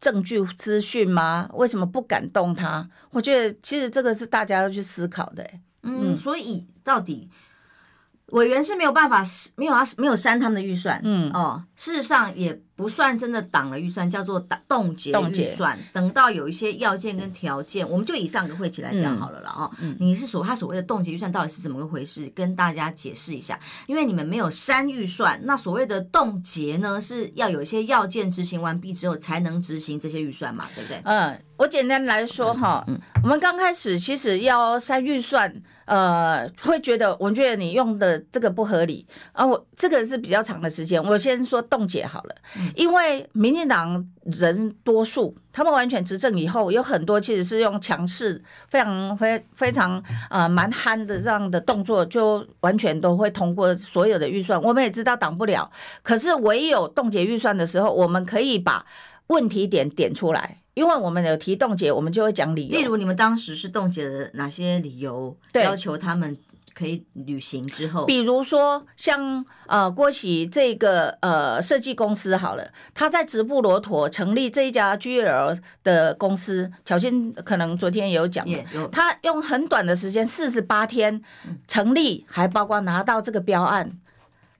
[0.01, 1.47] 证据资讯吗？
[1.53, 2.89] 为什么不敢动他？
[3.11, 5.47] 我觉得其实这个是大家要去思考的。
[5.83, 7.29] 嗯，所以到底。
[8.31, 9.23] 委员是没有办法，
[9.55, 15.77] 没有啊，没有删他们的预算，嗯哦，事实上也不算真的挡了预算，叫做挡冻结预算。
[15.91, 19.69] 等到有一些要件跟条件，我们就以上个会期来讲好了了啊。
[19.99, 22.31] 你是说他所谓的冻结预算到底是怎么个回事？
[22.35, 31.01] 跟大家解释一下，因为你们没有删预算，那所谓的冻结呢，是要有一些要件执行完毕之后才能执行这些预算嘛，对不对？
[31.03, 32.85] 嗯，我简单来说哈，
[33.23, 35.53] 我们刚开始其实要删预算。
[35.89, 39.43] 呃，会觉得，我觉得你用的这个不合理啊。
[39.43, 42.35] 我这个是比较长的时间，我先说冻结好了。
[42.75, 49.99] 因为民进党人多数，他们完全执政以后，有很多其实是用强势、非常非非常
[50.29, 54.61] 呃蛮憨的这样的动作，就完全都会通过所有的预算。
[54.61, 55.71] 我们也知道挡不了，
[56.03, 58.85] 可是唯有冻结预算的时候，我们可以把
[59.25, 60.57] 问题点点出来。
[60.79, 62.79] 因为我们有提冻结，我们就会讲理由。
[62.79, 65.35] 例如，你们当时是冻结了哪些理由？
[65.55, 66.37] 要求他们
[66.73, 81.21] 可以履行之后，比如说像呃郭玺这个呃设计公司好了，他在直布罗陀成立这一家 GL 的公司，巧芯可能昨天也有讲的，他用很短的时间四十八天
[81.67, 83.99] 成立，还包括拿到这个标案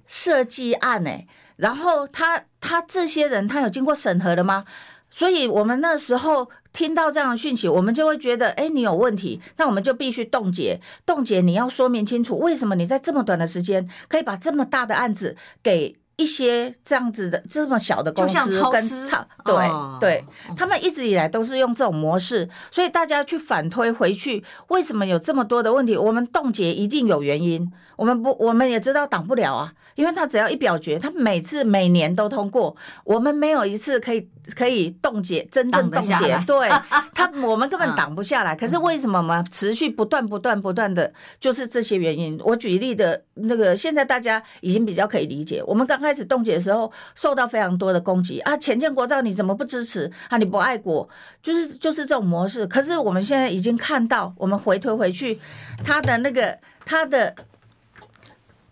[0.06, 4.66] 设计案哎，然后他他这些人他有经过审核的吗？
[5.10, 6.50] 所以我们那时候。
[6.72, 10.80] 听到这样的讯息，我们就会觉得，哎，你有问题，那我们就必须冻结。
[11.04, 19.10] 冻结，你要说明清楚，为什么你在这么短的时间可以把这么大的案子给一些这样子的这么小的公司跟，超市，
[19.44, 20.24] 对、哦、对，
[20.56, 25.98] 他们一直以来都是用这种模式，所以大家去反推回去，为什么有这么多的问题？
[25.98, 29.74] 我们冻结一定有原因，我们不，我们也知道挡不了啊。
[29.96, 36.16] 因为他只要一表决，他每次每年都通过，我们没有一次可以可以冻结，真正冻结。
[36.48, 36.70] 对
[37.14, 38.56] 他，我们根本挡不下来。
[38.56, 39.44] 可是为什么嘛？
[39.52, 42.40] 持续不断不断不断的，就是这些原因。
[42.46, 45.62] 我举例的那个，现在大家已经比较可以理解。
[45.68, 48.56] 我们刚开始冻结的时候，受到非常多的攻击啊！
[48.56, 50.38] 前建国造你怎么不支持啊？
[50.38, 51.10] 你不爱国，
[51.44, 52.66] 就是就是这种模式。
[52.66, 55.38] 可是我们现在已经看到，我们回推回去，
[55.84, 57.36] 他的那个他的。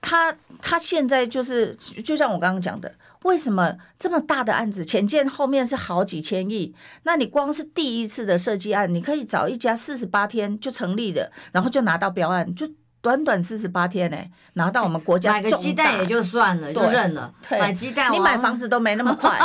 [0.07, 2.89] 他他现在就是，就像我刚刚讲的，
[3.23, 6.73] 为什么这么大的案子，前件后面是好几千亿？
[7.03, 12.65] 那你光是第一次的设计案，你可以找一家四十八天就成立的，然后就拿到标案，就
[13.01, 17.33] 短短四十八天呢、欸，拿到我们国家买个鸡蛋也就算了，就认了。
[17.51, 19.37] 买鸡蛋，你买房子都没那么快，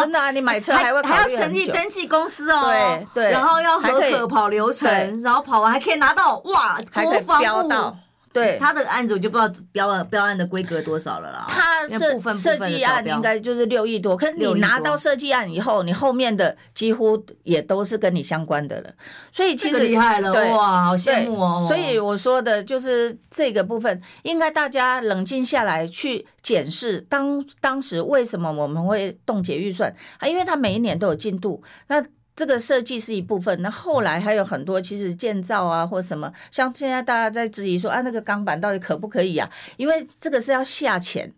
[0.00, 0.30] 真的啊！
[0.30, 7.96] 你买车还会还要成立登记公司哦，对对，然后要合格跑流程，然后跑完还可以拿到哇，国防部。
[8.36, 11.46] 对他的案子，我就不知道标案标案的规格多少了啦。
[11.48, 18.90] 他设设计案应该就是六亿多，可是你拿到设计案以后，你后面的几乎也都是跟你相关的了。
[19.32, 21.66] 所以其实厉害了，哇，好羡慕哦。
[21.66, 30.28] 所以我说的就是这个部分，应该大家冷静下来去检视当当时为什么我们会冻结预算啊？
[30.28, 31.62] 因为他每一年都有进度。
[31.88, 32.04] 那
[32.36, 39.50] 这个设计是一部分，那后来还有很多，其实建造啊或什么，像现在大家在质疑说啊，那个钢板到底可不可以啊？
[39.78, 41.32] 因为这个是要下潜，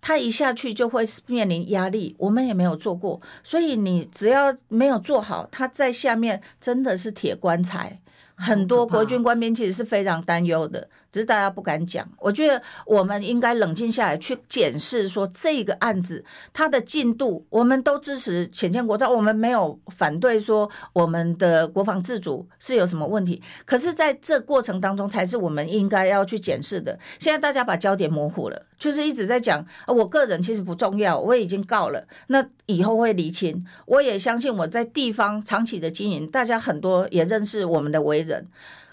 [0.00, 8.00] 它一下去就会面临压力，我们也没有做过，所以你只要没有做好，它在下面真的是铁棺材，
[8.36, 10.88] 很多国军官兵其实是非常担忧的。
[11.14, 23.40] 只是大家不敢讲，我觉得我们应该冷静下来去检视，说这个案子它的进度，我们都支持浅见国造，我们没有反对说我们的国防自主是有什么问题。
[23.64, 26.98] 可是在这过程当中，才是我们应该要去检视的。
[27.20, 33.64] 现在大家把焦点模糊了，就是一直在讲，我个人其实不重要，我已经告了，那以后会厘清。
[33.86, 38.48] 我也相信我在地方长期的经营，大家很多也认识我们的为人，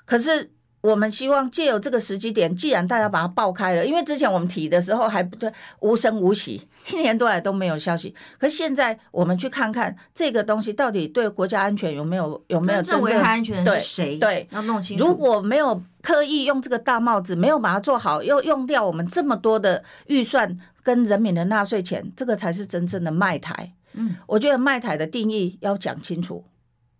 [0.05, 0.51] 可是。
[0.81, 8.15] 我们希望借由这个时机点，既然大家把它爆开了，因为之前我们提的时候还不对，无声无息，一年多来都没有消息。
[8.39, 14.17] 可是现在我们去看看这个东西到底对国家安全有没有有没有真正危害安全的是谁？
[14.17, 15.05] 对，要弄清楚。
[15.05, 23.73] 如果没有刻意用这个大帽子，没有把它做好，又用掉我们这么多的预算跟人民的纳税钱，这个才是真正的卖台。
[23.93, 26.43] 嗯，我觉得卖台的定义要讲清楚。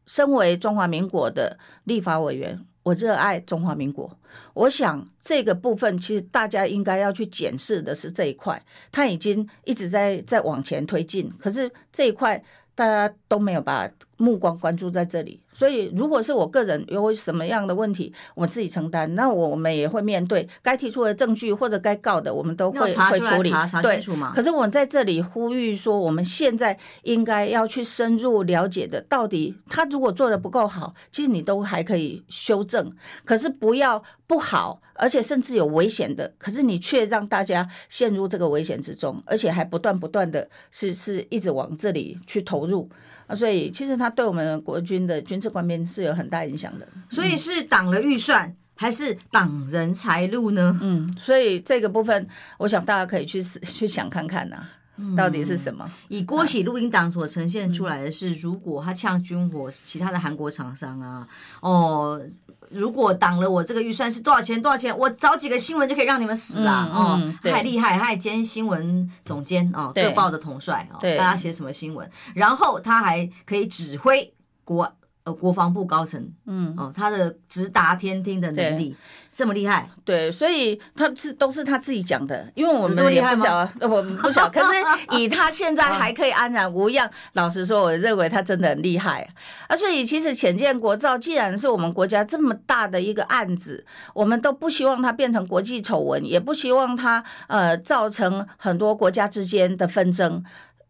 [0.05, 2.63] 身为中华民国的立法委员。
[2.83, 4.17] 我热爱中华民国，
[4.53, 13.87] 我想这个部分其实大家应该要去检视的是这一块，他已经一直在在往前推进，可是这一块大家都没有把
[14.21, 15.41] 目光关注在这里。
[15.53, 23.51] 所以，如果是我个人有什么样的问题，我自己承担，那我们也会面对该提出的证据或者该告的，我们都会会处理。
[23.81, 23.99] 对，
[24.33, 32.89] 可是我们在这里呼吁说，我们现在应该要去深入了解的，到底他如果做得不够好，其实你都还可以修正。
[33.25, 42.89] 可是不要不好，而且甚至有危险的，可是你却让大家陷入这个危险之中，而且还不断不断的是是一直往这里去投入。
[43.35, 46.87] 所以其实他对我们国军的军事官兵是有很大影响的。
[47.09, 50.77] 所以是挡了预算，还是挡人财路呢？
[50.81, 54.69] 嗯，所以这个部分，我想大家可以去去想看看呐、啊，
[55.17, 55.85] 到底是什么？
[55.87, 61.27] 嗯、以郭喜录音档所呈现出来的是，如果他呛军火，其他的韩国厂商啊，
[61.61, 62.21] 哦。
[62.69, 64.61] 如果挡了我这个预算是多少钱？
[64.61, 64.97] 多少钱？
[64.97, 66.89] 我找几个新闻就可以让你们死啊！
[66.89, 72.09] 哦，太厉害，他还兼新闻总监哦，各报的统帅哦，大家写什么新闻？
[72.33, 74.89] 然后他还可以指挥国
[75.23, 78.95] 呃，国防部高层，嗯，哦，他的直达天听的能力
[79.31, 84.71] 这么厉害，对，所以他是都是他自己讲的，因为我们也不晓，呃，我们不晓，可是
[85.15, 89.31] 以他现在还可以安然无恙，老实说，我认为他真的很厉害
[89.67, 89.75] 啊。
[89.75, 100.43] 所以其实浅见国造既然是我们国家这么大的一个案子，我们都不希望它变成国际丑闻，也不希望它呃造成很多国家之间的纷争。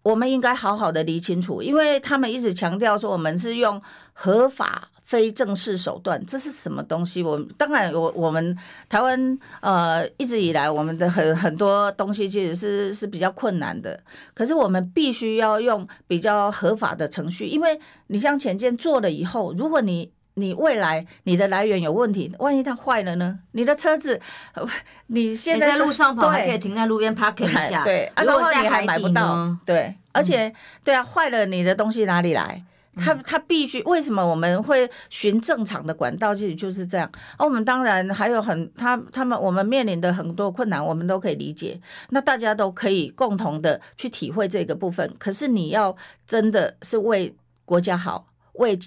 [0.03, 3.79] 我们应该好好的理清楚，因为他们一直强调说我们是用
[4.23, 7.23] 合法非正式手段，这是什么东西？
[7.23, 8.55] 我当然我我们
[8.87, 13.99] 台湾呃一直以来我们的很很多东西其实是是比较困难的，
[14.35, 23.39] 可是我们必须要用比较合法的程序，因为你像前件做了以后，如果你你未来你的来源有问题，万一它坏了呢？
[23.53, 24.21] 你的车子，
[25.07, 30.53] 你现在，在路上跑还可以停在路边 parking 一下，对，然后你还买不到，对，而且
[30.85, 32.63] 对啊，坏了你的东西哪里来？
[32.95, 36.33] 它它必须为什么我们会循正常的管道？
[36.35, 37.09] 其实就是这样。
[37.37, 41.79] 而我们当然还有很他他们我们面临的很多困难，我们都可以理解。
[42.09, 45.13] 那大家都可以共同的去体会这个部分。
[45.17, 47.35] 可是你要真的是为
[47.65, 48.77] 国家好，为。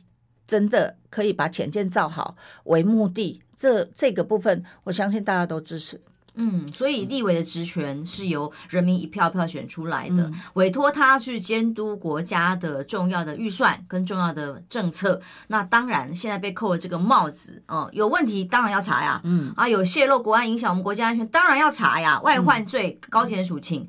[0.46, 5.98] 真的可以把潜舰造好为目的，这这个部分我相信大家都支持。
[6.37, 15.20] 嗯，所以立委的职权是由人民一票票选出来的，嗯、委托他去监督国家的重要的预算跟重要的政策。
[15.49, 19.20] 那当然，现在被扣了这个帽子，哦、嗯，有问题当然要查呀。
[19.24, 22.20] 嗯啊，有泄露国安影响我们国家安全，当然要查呀。
[22.22, 23.87] 外患罪，嗯、高检署请。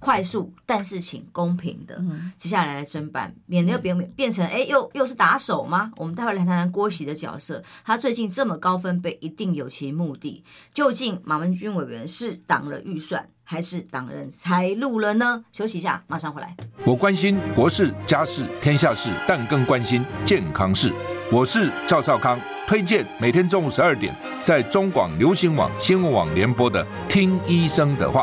[0.00, 2.02] 快速，但是请公平的，
[2.38, 5.92] 接下来来侦办，免得又变变成哎，又又是打手吗？
[5.96, 10.42] 我们待会来谈谈郭喜的角色，他最近这么高分贝，一定有其目的。
[10.72, 15.44] 究竟马文君委员是挡了预算，还是挡人财路了呢？
[15.52, 16.56] 休息一下，马上回来。
[16.84, 20.90] 我关心国事、家事、天下事，但更关心健康事。
[21.30, 28.22] 我是赵少康，推荐每天中午十二点在中广流行网、新闻网联播的《听医生的话》。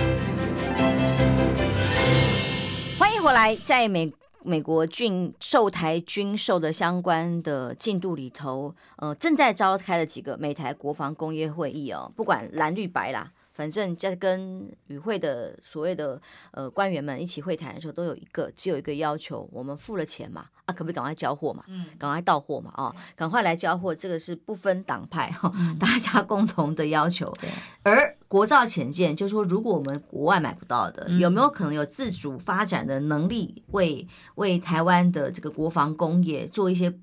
[3.21, 4.11] 后来，在美
[4.43, 13.31] 美国军售台军售的相关的进度里头，呃，正在召开的几个美台国防工业会议哦，不管蓝绿白啦。
[13.53, 16.19] 反正在跟与会的所谓的
[16.51, 21.63] 呃官员们一起会谈的时候，都有一个只有一个要求：我们付了钱嘛，啊，可不可以赶快交货嘛？
[21.67, 23.93] 嗯，赶快到货嘛，啊，赶快来交货。
[23.93, 27.31] 这个是不分党派哈， 大家共同的要求。
[27.39, 27.49] 对。
[27.83, 36.97] 而国造潜舰就是说，如果我们国外买不到的，有没有可能有自主发展的能力，为为台湾的这个国防工业做一些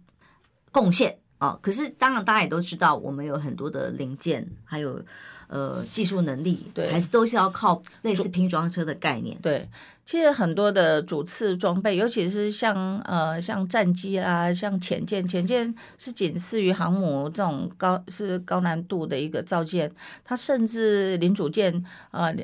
[0.72, 1.58] 贡献啊？
[1.60, 5.04] 可是当然，大家也都知道，我们有很多的零件，还有。
[5.50, 9.34] 呃，技术能力对，还是都是要靠类似拼装车的概念。
[9.40, 9.66] 对，
[10.08, 19.92] 其实很多的主次装备，尤其是像呃像战机啦，像潜舰，潜舰是仅次于航母这种高是高难度的一个造舰，
[20.24, 22.28] 它甚至零组件啊。
[22.28, 22.36] 呃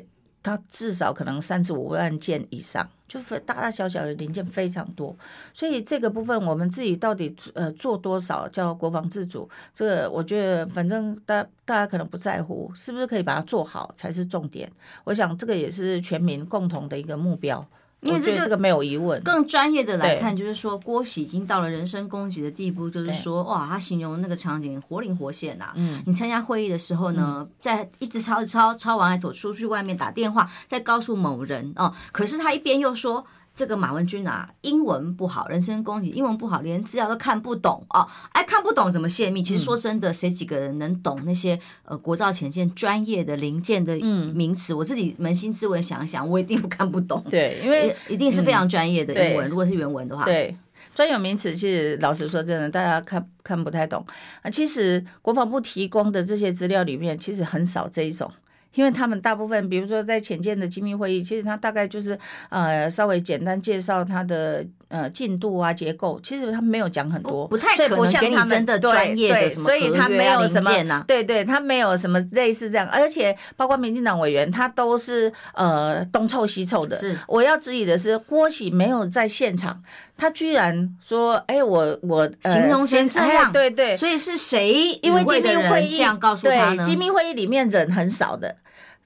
[0.45, 5.15] 它至少可能三十五万件以上，就是大大小小的零件非常多，
[5.55, 14.71] 所以这个部分我们自己到底呃做多少叫国防自主，这个我觉得反正大大家可能不在乎，是不是可以把它做好才是重点。
[15.03, 17.67] 我想这个也是全民共同的一个目标。
[18.01, 19.21] 因为这个没有疑问。
[19.23, 25.73] 更专业的来看，就是说郭喜已经到了人身攻击的地步，就是说哇，他形容那个场景活灵活现呐、啊。
[25.75, 31.93] 嗯，你参加会议的时候呢，嗯、在一直抄抄抄完，还走出去外面打电话，再告诉某人哦。
[32.11, 33.25] 可是他一边又说。
[33.55, 38.05] 这个马文君啊，英文不好，人身攻击，英文不好，连资料都看不懂哦。
[38.33, 39.41] 哎，看不懂怎么泄密？
[39.41, 43.95] 其实说真的，谁几个人能懂那些呃国造前线专业的零件的
[44.33, 44.73] 名词？
[44.73, 47.23] 我自己扪心自问想一想，我一定不看不懂。
[47.29, 50.25] 对，因为一定是非常专业的英文，如果是原文的话。
[50.25, 50.53] 对，
[50.93, 54.05] 专有名词其实老实说真的，大家看看不太懂
[54.41, 54.49] 啊。
[54.49, 58.29] 其实国防部提供的这些资料里面，其实很少这一种。
[58.75, 62.17] 因为他们大部分，比如说在浅见的机密会议，其实他大概就是
[62.49, 76.95] 呃稍微简单介绍他的呃进度啊结构，其实他没有讲很多，不太可能给你真的专业的什么合约啊、所以他没有什么对对，他没有什么类似这样，而且包括民进党委员，他都是呃东凑西凑的。
[76.95, 79.81] 是，我要质疑的是郭喜没有在现场，
[80.17, 84.99] 他居然说，哎，我我、呃、形容成这样，对对，所以是谁？
[85.01, 86.83] 因为机密会议这样告诉他呢？
[86.83, 88.57] 对，机密会议里面人很少的。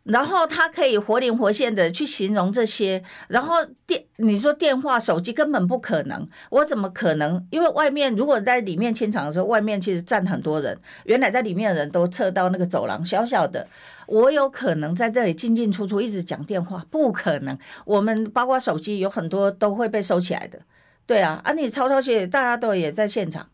[0.10, 3.56] 然后他可以活灵活现的去形容这些，然后
[3.86, 7.46] 电你说电话、手机根本不可能，我怎么可能？
[7.52, 13.68] 因为外面如果在里面清场的时候，外面其实站很多人，原来在里面的人都撤到那个走廊小小的，
[14.08, 17.58] 我有可能在这里进进出出一直讲电话，不可能。
[17.86, 20.60] 我们包括手机有很多都会被收起来的，
[21.06, 23.48] 对啊，啊你抄抄写，大家都也在现场，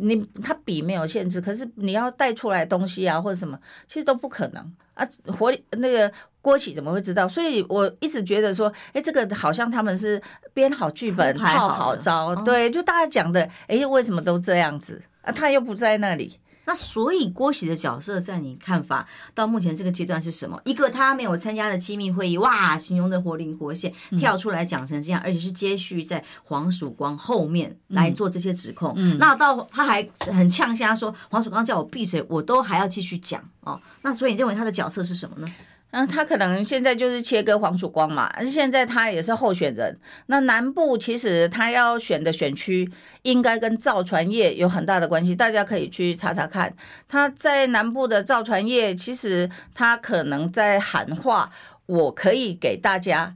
[0.00, 4.72] 你他笔没有限制，可是你要带出来东西啊或者什么，其实都不可能。
[4.94, 6.10] 啊，火那个
[6.42, 7.28] 郭启怎么会知道？
[7.28, 10.20] 所以我一直觉得说，哎，这个好像他们是
[10.52, 15.00] 编好剧本、套好招，对，就大家讲的，哎，为什么都这样子？
[15.22, 16.40] 啊，他又不在那里。
[16.68, 20.60] 那所以郭喜的角色在你看法到目前这个阶段是什么？
[20.66, 28.92] 一个他没有参加的机密会议，哇，形容的活灵活现，跳出来讲成这样，嗯、而且是接续在黄曙光后面来做这些指控。
[28.98, 33.80] 嗯，那到他还很呛瞎说黄曙光叫我闭嘴，我都还要继续讲哦。
[34.02, 35.50] 那所以你认为他的角色是什么呢？
[35.90, 39.98] 嗯，他可能现在就是切割黄曙光嘛，现在他也是候选人。
[40.26, 42.90] 那南部其实他要选的选区
[43.22, 46.74] 应该跟造船业有很大的关系，大家可以去查查看。
[47.08, 51.50] 他在南部的造船业，其实他可能在喊话，
[51.86, 53.34] 我可以给大家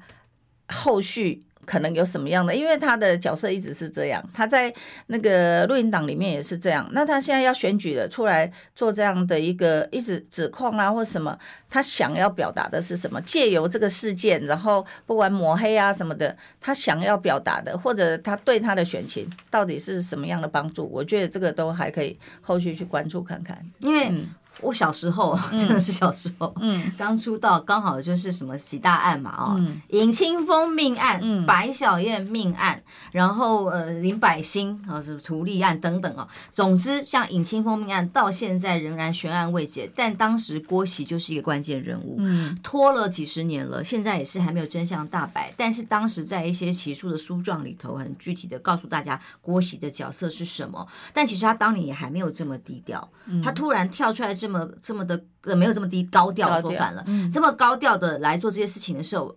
[0.68, 1.44] 后续。
[1.64, 2.54] 可能有什么样的？
[2.54, 4.72] 因为他的角色一直是这样，他在
[5.06, 6.88] 那个录音档里面也是这样。
[6.92, 11.38] 那他现在要选举了，出来做这样的一个一直指控啊，或什么，
[11.70, 13.20] 他想要表达的是什么？
[13.22, 20.88] 借由这个事件，然后不管抹黑啊什么的，他想要表达的，或者他对他的选情到底是什么样的帮助？
[20.92, 24.12] 我觉得这个都还可以后续去关注看看，因为。
[24.54, 32.80] 嗯我小时候 真的是小时候，嗯，刚出道刚好就是什么几大案嘛，哦，尹清风命案，嗯，白小燕命案，
[33.12, 53.08] 然后呃林百欣啊是图利案等等啊，总之像尹清风命案到现在仍然悬案未解，但当时郭喜就是一个关键人物，嗯，拖了几十年了，现在也是还没有真相大白，但是当时在一些起诉的书状里头，很具体的告诉大家郭喜的角色是什么，但其实他当年也还没有这么低调，
[53.42, 54.36] 他突然跳出来。
[54.42, 59.36] 这么这么的呃，没有这么低高调，说反了，嗯、这么高调的来做这些事情的时候，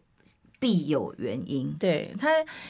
[0.60, 1.72] 必有原因。
[1.78, 2.30] 对，他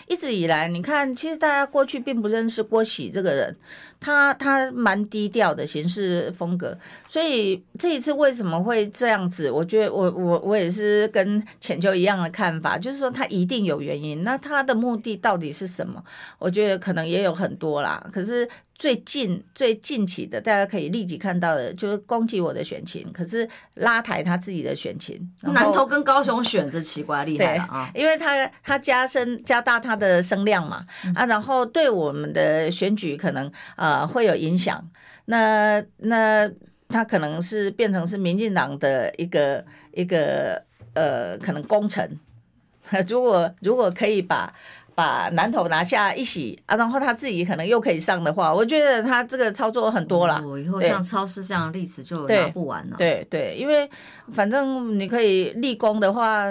[0.09, 3.55] 一直以来，你看，其实大家过去并不认识郭喜这个人，
[3.99, 6.77] 他他蛮低调的行事风格，
[7.07, 9.49] 所以这一次为什么会这样子？
[9.49, 14.21] 我觉得我我我也是跟浅秋一样的看法，就是说他一定有原因。
[14.21, 16.03] 那他的目的到底是什么？
[16.39, 18.47] 我觉得可能也有很多啦，可是。
[18.77, 25.17] 最近最近期的，大家可以立即看到的，就是攻击我的选情，可是拉抬他自己的选情。
[25.43, 27.89] 南投跟高雄选这奇怪厉害了啊！
[27.95, 34.83] 因为他他加深加大他的声量嘛，嗯、啊，然后对我们的选举可能呃会有影响。
[35.25, 36.49] 那那
[36.87, 40.63] 他可能是变成是民进党的一个一个
[40.93, 42.17] 呃可能功臣。
[43.09, 44.53] 如果如果可以把。
[44.97, 50.41] 把南投拿下一起啊，然后他自己可能又可以上的话，我觉得他这个操作很多了。
[50.41, 52.95] 我、哦、以后像超市这样的例子就拿不完了。
[52.95, 53.89] 对对，对，因为
[54.31, 56.45] 反正你可以立功的话，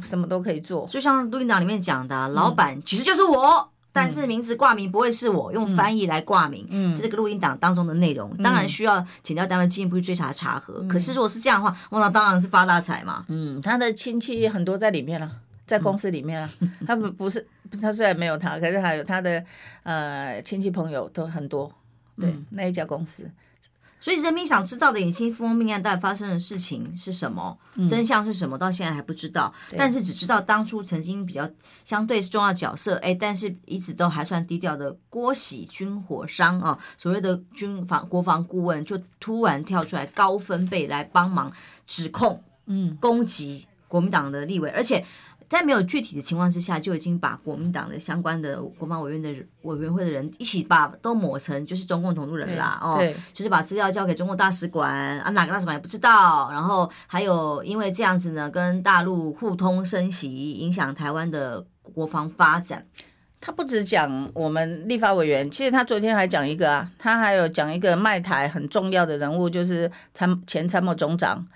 [0.00, 0.86] 什么都可以做。
[0.86, 8.30] 就像录音档里面讲的、啊，老板其实就是我，嗯、但是名字挂名不会是我，用翻译来挂名，嗯、是这个录音档当中的内容。
[8.36, 10.78] 嗯、当然需要请调单位进一步去追查查核。
[10.82, 13.24] 嗯、可是如果是这样的话，那当然是发大财嘛。
[13.28, 15.30] 嗯，他的亲戚很多在里面了。
[15.66, 17.44] 在公司里面了，嗯、他不不是
[17.82, 19.42] 他虽然没有他，可是还有他的
[19.82, 21.68] 呃亲戚朋友都很多，
[22.20, 23.28] 对、嗯、那一家公司，
[24.06, 31.50] 所以人民想知道的尹清枫命案到底发生的事情是什么，嗯、真相是什么，到现在还不知道，但是只知道当初曾经比较
[31.84, 41.50] 相对是重要角色，哎，但是一直都还算低调的郭喜军火商啊，所谓的军防国防顾问就突然跳出来高分贝来帮忙
[41.84, 45.04] 指控，嗯，攻击国民党的立委，而且。
[45.48, 49.32] 在没有具体的情况之下，就已经把国民党的相关的国防委员的
[49.62, 53.00] 委员会的人一起把都抹成就是中共同路人啦，哦，
[53.32, 56.50] 就是把资料交给中国大使馆啊，哪个大使馆也不知道。
[56.50, 62.84] 然后还有因为这样子呢，跟大陆互通升息，影响台湾的国防发展。
[63.40, 71.46] 他不止讲我们立法委员，其实他昨天还讲一个啊，他还有讲一个卖台很重要的人物，就是参前参谋总长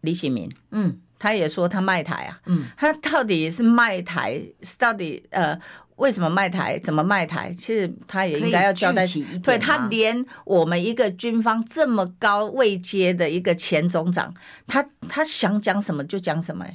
[0.00, 0.98] 李喜明，嗯。
[1.22, 5.56] 他也说他卖台啊，嗯，他到底是卖台，是到底呃，
[5.94, 6.76] 为什么卖台？
[6.80, 7.54] 怎么卖台？
[7.56, 9.06] 其实他也应该要交代。
[9.40, 14.34] 对，他连我们一个军方这么高位阶的一个前总长，
[14.66, 16.66] 他他想讲什么就讲什么。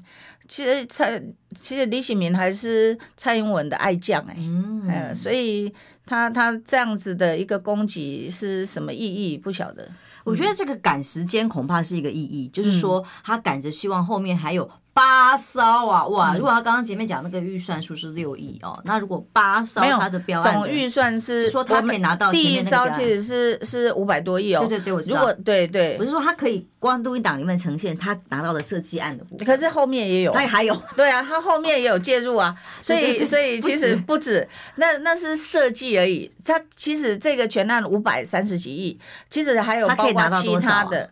[0.47, 1.21] 其实蔡，
[1.59, 5.73] 其实李喜明还是蔡英文的爱将哎，嗯，所以
[6.05, 9.37] 他他这样子的一个攻击是什么意义？
[9.37, 9.91] 不晓得。
[10.27, 14.69] 我觉得这个赶时间恐怕是一个意义，就是说他赶着希望后面还有。
[14.97, 16.35] 八艘啊，哇！
[16.35, 24.65] 如果他刚刚前面讲那个预算数是六亿哦，那如果八艘他的标案总预算是说他可以拿到第一艘其实是是五百多亿哦。
[24.67, 25.19] 对对对，我知道。
[25.19, 30.75] 如果对对，我是说他可以光录音档里面呈现他拿到的设计案的部分，可是后面也有，他还有。
[30.95, 36.31] 对啊，他后面也有介入啊， 所以所以其实不止，那那是设计而已。
[36.43, 41.07] 他其实这个全案五百三十几亿，其实还有包括其他的。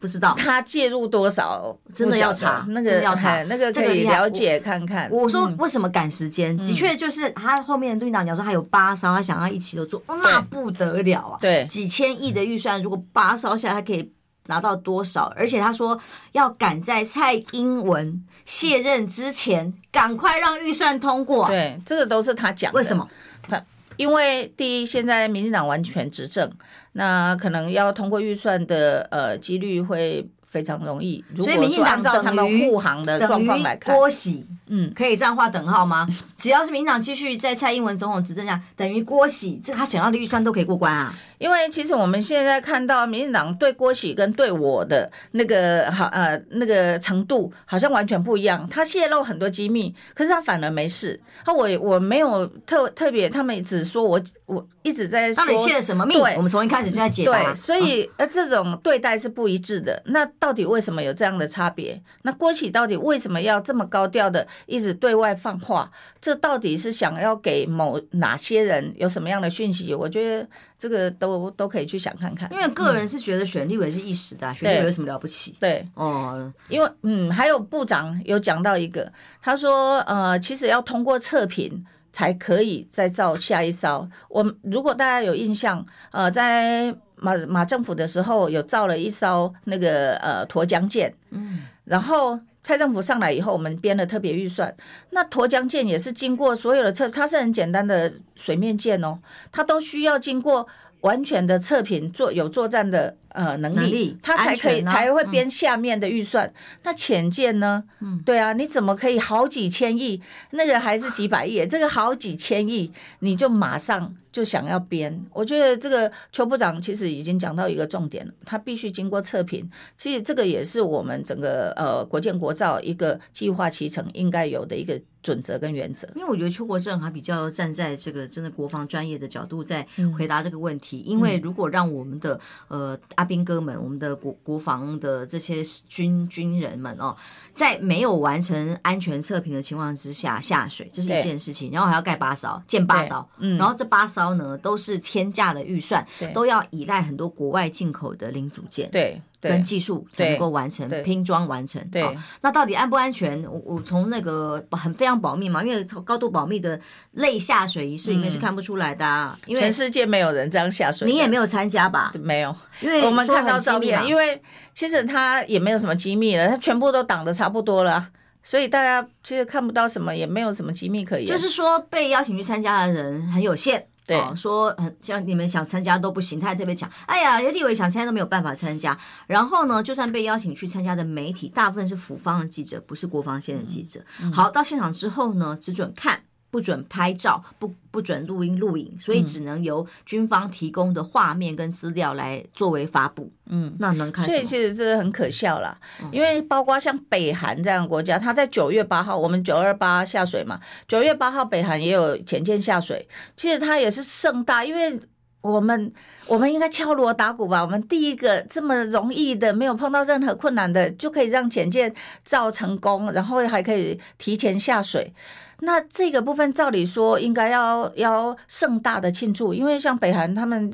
[0.00, 5.06] 不知道他介入多少，真的要查那个要查 那个可以了解看看。
[5.10, 6.56] 我说为什么赶时间？
[6.64, 11.36] 的确就是他后面对导讲说他有八烧，他想要一起都做，那不得了啊！
[11.38, 14.10] 对，几千亿的预算，如果八烧下来，他可以
[14.46, 15.30] 拿到多少？
[15.36, 16.00] 而且他说
[16.32, 21.46] 要赶在蔡英文卸任之前，赶快让预算通过。
[21.46, 22.78] 对，这个都是他讲的。
[22.78, 23.06] 为什么？
[23.42, 23.62] 他
[23.96, 26.50] 因为第一，现在民进党完全执政。
[26.92, 31.24] 那可能要通过预算的呃几率会非常容易。
[31.36, 36.06] 所以民进党照他们护航的状况来看，郭喜，嗯，可以这样画等号吗？
[36.36, 41.14] 只要是民进党继续在蔡英文总统执政下，等于郭喜，这他想要的预算都可以过关啊。
[41.38, 48.68] 因为其实我们现在看到民进党对郭喜跟对我的那个好呃那个程度好像完全不一样。
[48.68, 51.18] 他泄露很多机密，可是他反而没事。
[51.42, 55.46] 他我我没有特特别，他们只说我我一直在说。
[55.46, 56.20] 到底泄了什么密？
[56.20, 57.32] 对，我们从一开始就在解答。
[57.32, 60.02] 对，所以呃这种对待是不一致的。
[60.04, 62.02] 那到底为什么有这样的差别？
[62.22, 65.92] 那郭启到底为什么要这么高调的一直对外放话？
[66.20, 69.94] 这到底是想要给某哪些人有什么样的讯息？
[69.94, 70.48] 我觉得。
[70.80, 75.54] 这个都都可以去想看看，因为个人是觉得选立委是一时的，选立委有什么了不起？
[75.60, 79.12] 对，哦，因为嗯，还有部长有讲到一个，
[79.42, 84.08] 他说呃，其实要通过测评才可以再造下一艘。
[84.30, 92.40] 我们如果大家有印象，呃，在马马政府的时候有造了一艘那个呃沱江舰，嗯，然后。
[92.62, 94.76] 蔡政府上来以后，我们编了特别预算。
[95.12, 99.18] 那沱江舰也是经过所有的测，它是很简单的水面舰哦，
[99.50, 100.68] 它都需要经过
[101.00, 103.16] 完全的测评，做有作战的。
[103.30, 106.46] 呃，能力，他才可以才会编下面的预算。
[106.46, 106.54] 嗯、
[106.84, 107.84] 那浅见呢？
[108.00, 110.20] 嗯，对啊，你怎么可以好几千亿？
[110.50, 111.64] 那个还是几百亿？
[111.66, 115.24] 这个好几千亿，你就马上就想要编？
[115.32, 119.70] 我觉得这个邱部长其实已经讲到一个重点了，他必须经过测评。
[119.96, 126.08] 其实这个也是我们整个呃国建国造一个计划期程应该有的一个准则跟原则。
[126.16, 129.86] 因为我觉得邱国正还比较站在这个真的国防专业的角度在
[130.18, 131.04] 回答这个问题。
[131.06, 132.98] 嗯、因为如果让我们的呃。
[133.20, 137.14] 阿兵哥们，我们的国国防的这些军军人们哦，
[137.52, 141.70] 在没有完成安全测评的情况之下下水，这是一件事情。
[141.70, 149.20] 然后还要盖八艘，建八艘，嗯，然后这八艘呢都是天价的预算，都要依赖很多国外进口的零组件，对。
[149.40, 152.04] 跟技术才能够完成拼装完成，对，
[152.42, 153.42] 那到底安不安全？
[153.44, 156.78] 我我从那个很非常保密嘛，因为高度保密的
[157.12, 162.12] 类下水仪式里面是看不出来的，啊，因为全世界没有人这样下水，你也没有参加吧？
[162.20, 164.40] 没有，因为我们看到照片，因为
[164.74, 168.08] 其实它也没有什么机密了，它全部都挡的差不多了，
[168.42, 171.26] 所以大家其实看不到什么，也没有什么机密可言。
[171.26, 173.86] 就是说被邀请去参加的人很有限。
[174.06, 178.98] 对、哦，说很像你们想参加都不行，他还特别讲，哎呀，有立委想参加都没有办法参加。
[179.26, 184.00] 然后呢，就算被邀请去参加的媒体，大部分是府方的记者，不是国防线的记者。
[184.20, 186.22] 嗯、好，到现场之后呢，只准看。
[186.50, 193.30] 不准拍照，不不准录音录影，所以只能由军方提供的画面跟资料来作为发布。
[193.46, 194.24] 嗯，那能看。
[194.24, 205.00] 所以其实这很可笑啦，嗯、因为包括像北韩这样的国家，他在九月八号，我们九二八下水嘛，九月八号北韩也有潜舰下水，其实它也是盛大，因为
[205.40, 205.92] 我们
[206.26, 211.94] 我们应该敲锣打鼓吧，我们第一个这么容易的，没有碰到任何困难的，就可以让潜舰
[212.24, 215.12] 造成功，然后还可以提前下水。
[215.60, 220.72] 那这个部分照理说应该要要盛大的庆祝，因为像北韩他们，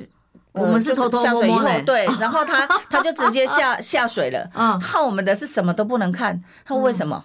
[0.52, 7.24] 我们是偷偷摸摸的，对，然后他他就直接下 下水了，嗯，耗我们的是什么都不能看，他为什么？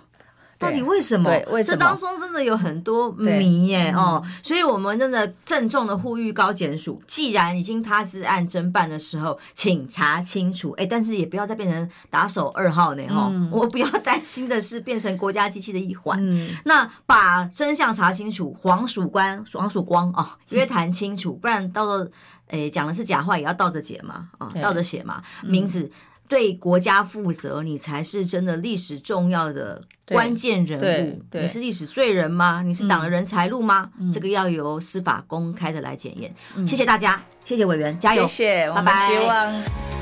[0.62, 1.30] 到底为什么？
[1.30, 1.78] 对，为什么？
[1.78, 10.72] 这当中真的有很多谜耶哦，所以我们真的郑重的呼吁高检署，既然已经他是案侦办的时候，请查清楚。
[10.78, 16.20] 哎，但是也不要再变成打手二号呢哈，嗯、我不要担心的是变成国家机器的一环。
[16.22, 22.12] 嗯、那把真相查清楚，黄曙光、黄曙光啊， 约谈清楚，不然到时候
[22.48, 25.92] 哎讲的是假话，也要倒着写嘛啊，倒着写嘛，名字。
[26.32, 31.22] 对国家负责，你才是真的历史重要的关键人物。
[31.34, 32.62] 你是历史罪人吗？
[32.62, 33.90] 你是党的人财路吗？
[34.00, 36.34] 嗯、这个要由司法公开的来检验。
[36.56, 40.01] 嗯、谢谢大家，谢谢委员，加油，谢谢，拜拜。